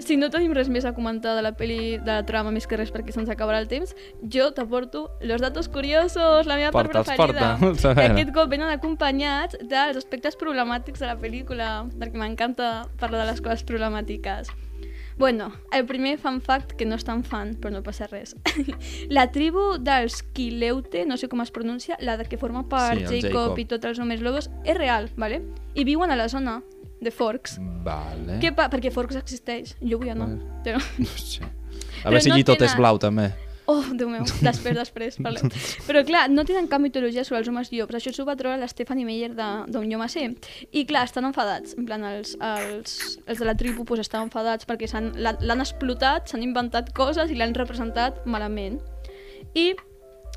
[0.00, 2.78] si no tenim res més a comentar de la peli de la trama, més que
[2.80, 7.12] res perquè se'ns acabarà el temps, jo t'aporto los datos curiosos, la meva part Porta'ls,
[7.12, 7.56] preferida.
[7.60, 7.88] porta.
[7.90, 8.14] A veure.
[8.14, 11.70] aquest cop venen acompanyats dels aspectes problemàtics de la pel·lícula,
[12.00, 14.50] perquè m'encanta parlar de les coses problemàtiques.
[15.20, 18.32] Bueno, el primer fan fact, que no és tan fan, però no passa res.
[19.12, 23.50] la tribu dels Quileute, no sé com es pronuncia, la que forma part Sí, Jacob,
[23.52, 23.58] Jacob.
[23.60, 25.42] i tots els homes lobos, és real, ¿vale?
[25.74, 26.62] I viuen a la zona
[27.00, 27.58] de Forks.
[27.84, 28.38] Vale.
[28.42, 29.76] Què pa perquè Forks existeix.
[29.80, 30.32] Jo vull anar.
[30.64, 30.80] Però...
[31.00, 31.44] No sé.
[32.04, 33.30] A veure si no allí tot tenen- és blau, també.
[33.70, 35.50] Oh, Déu meu, després, després, parlem.
[35.86, 37.94] Però clar, no tenen cap mitologia sobre els homes llops.
[38.00, 40.24] Això s'ho va treure la Stephanie Meyer de- d'On jo sé.
[40.72, 41.76] I clar, estan enfadats.
[41.78, 42.96] En plan, els, els,
[43.26, 47.54] els de la tribu pues, estan enfadats perquè l'han explotat, s'han inventat coses i l'han
[47.54, 48.80] representat malament.
[49.54, 49.74] I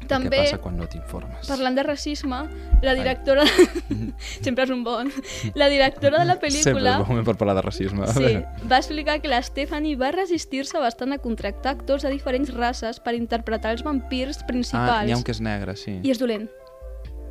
[0.07, 1.47] També, Què passa quan no t'informes?
[1.47, 2.39] parlant de racisme,
[2.81, 3.43] la directora...
[4.43, 5.11] Sempre és un bon.
[5.55, 6.95] La directora de la Sempre pel·lícula...
[6.97, 8.07] és bon moment per parlar de racisme.
[8.13, 8.33] Sí,
[8.71, 13.15] va explicar que la Stephanie va resistir-se bastant a contractar actors de diferents races per
[13.15, 15.05] interpretar els vampirs Ah, principals.
[15.05, 15.99] n'hi ha un que és negre, sí.
[16.03, 16.49] I és dolent.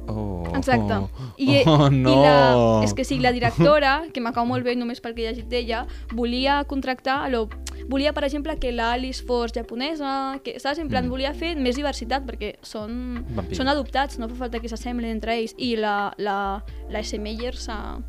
[0.08, 0.92] Oh, Exacte.
[0.94, 2.10] Oh, I, oh no!
[2.10, 5.48] I la, és que sí, la directora, que m'acau molt bé només perquè he llegit
[5.48, 7.44] d'ella, volia contractar, lo,
[7.88, 10.78] volia, per exemple, que la Alice fos japonesa, que, saps?
[10.82, 11.10] En plan, Mm.
[11.14, 13.56] volia fer més diversitat, perquè són, Vampirs.
[13.58, 17.18] són adoptats, no fa falta que s'assemblen entre ells, i la, la, la S.
[17.18, 18.00] Meyer s'ha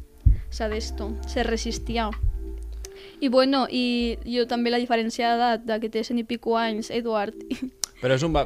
[0.70, 2.10] d'esto, se resistia.
[3.22, 6.90] I bueno, i jo també la diferència d'edat de que té cent i pico anys,
[6.92, 7.36] Edward,
[8.02, 8.34] Però és un...
[8.36, 8.44] Va...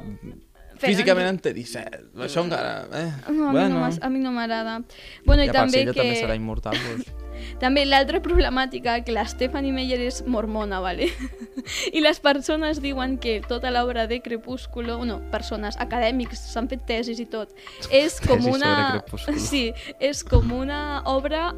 [0.81, 2.11] Físicament en té 17.
[2.27, 2.87] Això encara...
[2.93, 3.07] Eh?
[3.31, 4.81] no, a, mi no m'as- a mi no m'agrada.
[5.25, 6.01] Bueno, i si també ella que...
[6.01, 7.09] també serà immortal, doncs...
[7.61, 11.11] També l'altra problemàtica, que la Stephanie Meyer és mormona, ¿vale?
[11.95, 17.21] I les persones diuen que tota l'obra de Crepúsculo, no, persones, acadèmics, s'han fet tesis
[17.21, 17.53] i tot,
[17.93, 19.03] és com Tesis una...
[19.37, 19.67] Sí,
[19.99, 21.51] és com una obra,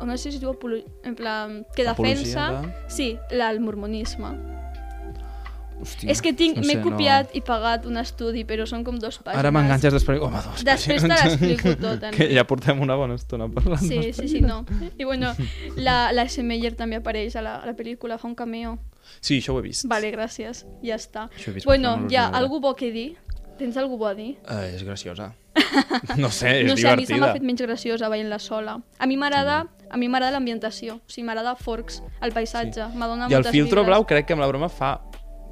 [0.00, 0.80] no sé si es diu apolo...
[1.04, 2.48] en plan, que defensa...
[2.48, 4.57] Apologia Sí, el mormonisme.
[5.80, 8.96] Hòstia, és que tinc, no m'he sé, copiat i pagat un estudi, però són com
[8.98, 9.24] dos No.
[9.24, 9.38] pàgines.
[9.38, 10.20] Ara m'enganxes després...
[10.20, 12.34] Home, dos Després te l'explico tot, Que Enric.
[12.34, 13.78] ja portem una bona estona parlant.
[13.84, 14.64] Sí, sí, sí, no.
[14.98, 15.34] I bueno,
[15.76, 16.42] la, la S.
[16.42, 18.76] Meyer també apareix a la, a la pel·lícula, fa un cameo.
[19.20, 19.86] Sí, això ho he vist.
[19.88, 20.64] Vale, gràcies.
[20.82, 21.28] Ja està.
[21.34, 23.16] Això he vist, Bueno, no ja, algú bo que dir?
[23.58, 24.36] Tens algú bo a dir?
[24.48, 25.32] Eh, és graciosa.
[26.16, 27.32] No sé, és no sé, a mi se m'ha divertida.
[27.34, 28.76] fet menys graciosa veient-la sola.
[28.98, 32.98] A mi m'agrada a mi m'agrada l'ambientació, o sigui, m'agrada Forks, el paisatge, sí.
[33.00, 33.86] m'adona I el moltes filtro vibres.
[33.88, 35.00] blau crec que amb la broma fa...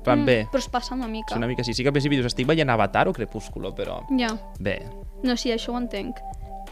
[0.07, 0.39] Plan bé.
[0.53, 1.35] Però es passa una mica.
[1.35, 1.75] És una mica així.
[1.77, 4.79] Sí que al principi dius, estic veient Avatar o Crepúsculo, però Ja, bé.
[5.27, 6.17] no, sí, això ho entenc.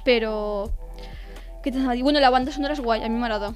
[0.07, 0.71] Però...
[1.65, 2.03] Què t'has de dir?
[2.05, 3.55] Bueno, la banda sonora és guai, a mi m'agrada.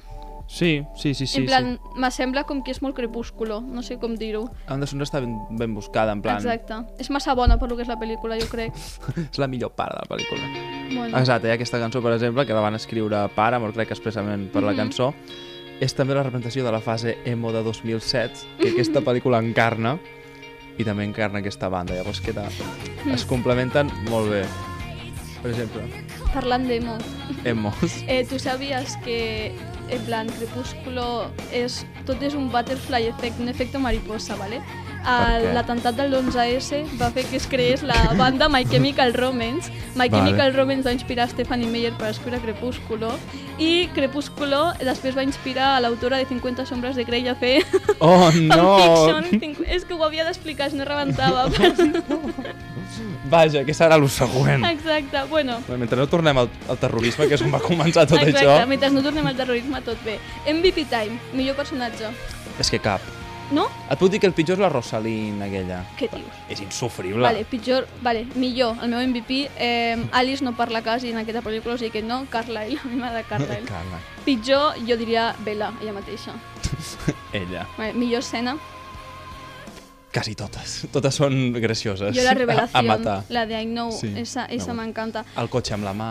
[0.49, 1.37] Sí, sí, sí, sí.
[1.37, 1.99] en plan, sí.
[2.01, 4.47] m'assembla com que és molt crepúsculo, no sé com dir-ho.
[4.65, 6.39] La banda sonora està ben, ben buscada, en plan...
[6.41, 6.73] Exacte.
[6.97, 8.73] És massa bona per lo que és la pel·lícula, jo crec.
[9.29, 10.41] És la millor part de la pel·lícula.
[10.89, 11.19] Bueno.
[11.21, 14.49] Exacte, hi ha aquesta cançó, per exemple, que la van escriure Paramore, crec que expressament
[14.49, 14.77] per la Mhm.
[14.81, 15.13] cançó.
[15.79, 19.97] És també la representació de la fase emo de 2007, que aquesta pel·lícula encarna,
[20.79, 21.95] i també encarna aquesta banda.
[21.95, 22.47] Llavors queda...
[23.13, 24.43] es complementen molt bé.
[25.39, 25.85] Per exemple,
[26.33, 26.97] Parlant d'emo,
[27.47, 27.93] emos.
[28.07, 29.53] eh, tu sabies que
[29.89, 34.59] en plan Crepúsculo és, tot és un butterfly effect, un efecte mariposa, ¿vale?
[35.55, 39.71] L'atemptat del 11S va fer que es creés la banda My Chemical Romance.
[39.95, 40.11] My Vale.
[40.29, 43.09] Chemical Romance va inspirar Stephanie Meyer per escriure Crepúsculo
[43.57, 47.63] i Crepúsculo després va inspirar a l'autora de 50 sombres de Grey a fer
[47.99, 48.69] Oh, no!
[49.09, 49.65] fanfiction.
[49.67, 51.47] És que ho havia d'explicar, si no rebentava.
[53.29, 54.63] Vaja, què serà el següent?
[54.65, 58.45] Exacte, bueno, Mentre no tornem al, al terrorisme, que és on va començar tot Exacte,
[58.47, 60.17] això, mentre no tornem al terrorisme tot bé.
[60.49, 62.09] MVP Time, millor personatge.
[62.59, 63.01] és que cap.
[63.51, 63.63] No?
[63.89, 65.79] Et puc dir que el pitjor és la Rosalind, aquella.
[65.97, 66.41] Què dius?
[66.53, 67.23] És insufrible.
[67.25, 71.73] Vale, pitjor, vale, millor, el meu MVP, eh, Alice no parla quasi en aquesta pel·lícula,
[71.73, 73.65] o sigui que no, Carlyle, a mi m'agrada Carlyle.
[73.65, 73.97] Carla.
[74.25, 76.35] Pitjor, jo diria Bella, ella mateixa.
[77.33, 77.65] Ella.
[77.77, 78.57] Vale, millor escena,
[80.09, 80.87] Quasi totes.
[80.91, 82.15] Totes són gracioses.
[82.17, 83.17] jo la A, a revelació, matar.
[83.29, 84.81] la de I Know, Sí, esa, esa no.
[84.81, 85.23] m'encanta.
[85.37, 86.07] El cotxe amb la mà...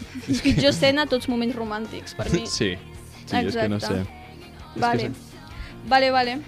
[0.44, 2.44] Pitjor escena, tots moments romàntics, per mi.
[2.46, 2.74] Sí.
[3.24, 4.02] Sí, és que no sé.
[4.02, 4.76] Exacte.
[4.84, 5.08] Vale.
[5.08, 5.88] que sí.
[5.88, 6.38] Vale, vale.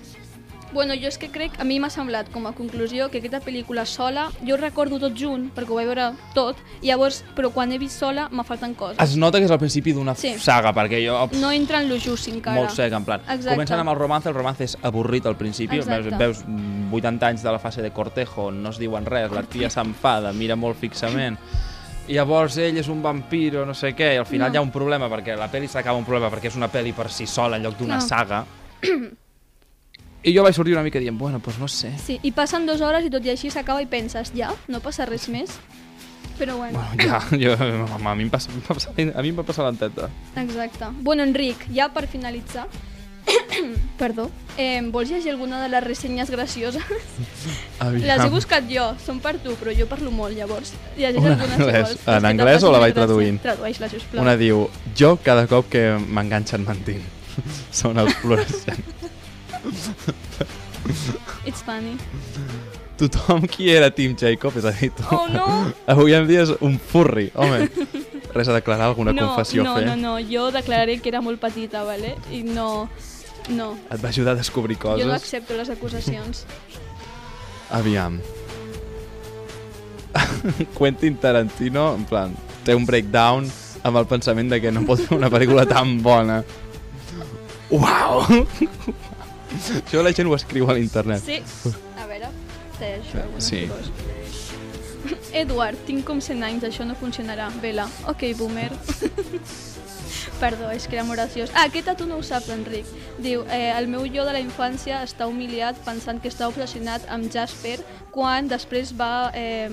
[0.73, 3.83] Bueno, jo és que crec, a mi m'ha semblat com a conclusió que aquesta pel·lícula
[3.91, 7.79] sola, jo recordo tot junt, perquè ho vaig veure tot, i llavors, però quan he
[7.83, 9.01] vist sola, me falten coses.
[9.03, 10.37] Es nota que és al principi d'una Sí.
[10.39, 11.17] saga, perquè jo...
[11.27, 12.55] Pff, No entra en lo just encara.
[12.57, 13.21] molt sec, en plan.
[13.27, 13.51] Exacte.
[13.57, 16.17] Comencen amb el romance, el romance és avorrit al principi, veus, Exacte.
[16.17, 16.45] veus
[16.93, 20.55] 80 anys de la fase de cortejo, no es diuen res, la tia s'enfada, mira
[20.55, 21.37] molt fixament,
[22.07, 24.55] i llavors ell és un vampiro, no sé què, i al final No.
[24.55, 27.11] hi ha un problema, perquè la pel·li s'acaba un problema, perquè és una pel·li per
[27.11, 28.09] si sola en lloc d'una Clar.
[28.09, 28.45] saga.
[30.23, 31.95] I jo vaig sortir una mica dient, bueno, doncs no sé.
[32.05, 35.07] Sí, i passen dues hores i tot i així s'acaba i penses, ja, no passa
[35.09, 35.55] res més?
[36.39, 39.45] Però bueno, Bueno, ja, jo, a mi em passa, em passar, a mi em va
[39.45, 40.11] passar l'enteta.
[40.37, 40.87] exacte.
[41.01, 42.67] Bueno, Enric, ja per finalitzar,
[44.01, 46.83] perdó, eh, vols llegir alguna de les ressenyes gracioses?
[47.81, 50.73] Les he buscat jo, són per tu, però jo parlo molt, llavors.
[50.99, 51.89] Llegeix Una alguna en si anglès.
[51.89, 52.09] vols.
[52.17, 53.41] En anglès o la vaig traduint?
[53.45, 54.21] Tradueix-la, sisplau.
[54.25, 54.67] Una diu,
[54.97, 57.05] jo cada cop que m'enganxen mentint.
[57.81, 59.00] Són els fluorescents.
[61.47, 61.97] It's funny.
[63.01, 65.05] Tothom qui era Tim Jacob, és a dir, tu.
[65.11, 65.47] Oh, no!
[65.93, 67.69] Avui en dia és un furri, home.
[68.35, 69.87] Res a declarar, alguna no, confessió no, a fer?
[69.89, 72.17] No, no, jo declararé que era molt petita, ¿vale?
[72.31, 72.89] I no...
[73.51, 75.13] No, Et va ajudar a descobrir jo no coses?
[75.17, 76.45] accepto les acusacions.
[77.71, 78.21] Aviam.
[80.77, 82.37] Quentin Tarantino, en plan,
[82.67, 83.49] té un breakdown
[83.83, 86.43] amb el pensament de que no pot fer una pel·lícula tan bona.
[87.71, 88.45] Uau!
[89.51, 91.25] Això la gent ho escriu a l'internet.
[91.25, 91.41] Sí,
[91.99, 92.31] a veure,
[92.79, 93.67] té això, algunes Sí.
[95.33, 97.49] Edward, tinc com 100 anys, això no funcionarà.
[97.63, 97.89] Vela.
[98.11, 98.71] Ok, boomer.
[100.41, 101.51] Perdó, és que era molt graciós.
[101.55, 102.89] Ah, aquest a tu no ho saps, Enric.
[103.21, 107.31] Diu, eh, el meu jo de la infància està humiliat pensant que està obsessionat amb
[107.33, 107.79] Jasper
[108.15, 109.31] quan després va...
[109.35, 109.69] Eh,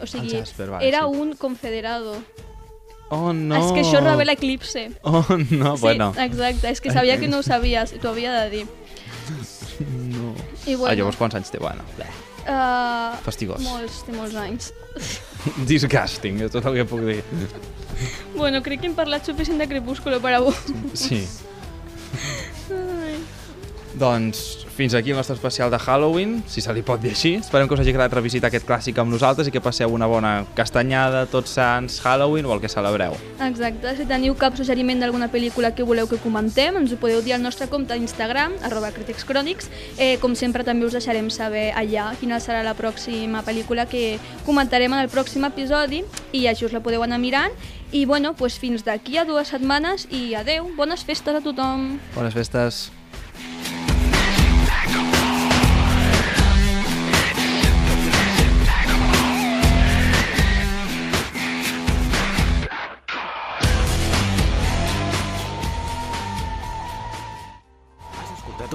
[0.00, 1.20] o sigui, Jasper, vale, era sí.
[1.20, 2.18] un confederado.
[3.14, 3.56] Oh, no!
[3.60, 4.88] És que això revela Eclipse.
[5.02, 6.12] Oh, no, bueno.
[6.16, 8.64] Sí, exacte, és que sabia que no ho sabies i t'ho havia de dir.
[10.66, 11.58] I bueno, Ah, llavors quants anys té?
[11.60, 12.06] Bueno, bé.
[12.48, 13.60] uh, Fastigós.
[13.64, 14.72] molts, té molts anys.
[15.70, 17.22] Disgusting, és tot el que puc dir.
[18.34, 20.54] Bueno, crec que hem parlat suficient de Crepúsculo per avui.
[20.98, 21.20] Sí.
[23.94, 27.36] Doncs fins aquí el nostre especial de Halloween, si se li pot dir així.
[27.38, 30.32] Esperem que us hagi agradat revisitar aquest clàssic amb nosaltres i que passeu una bona
[30.58, 33.14] castanyada, tots sants, Halloween o el que celebreu.
[33.46, 37.36] Exacte, si teniu cap suggeriment d'alguna pel·lícula que voleu que comentem, ens ho podeu dir
[37.36, 39.70] al nostre compte d'Instagram, arroba criticscrònics.
[39.96, 44.90] Eh, com sempre, també us deixarem saber allà quina serà la pròxima pel·lícula que comentarem
[44.90, 47.54] en el pròxim episodi i així us la podeu anar mirant.
[47.94, 52.00] I bueno, doncs fins d'aquí a dues setmanes i adeu, bones festes a tothom!
[52.18, 52.88] Bones festes.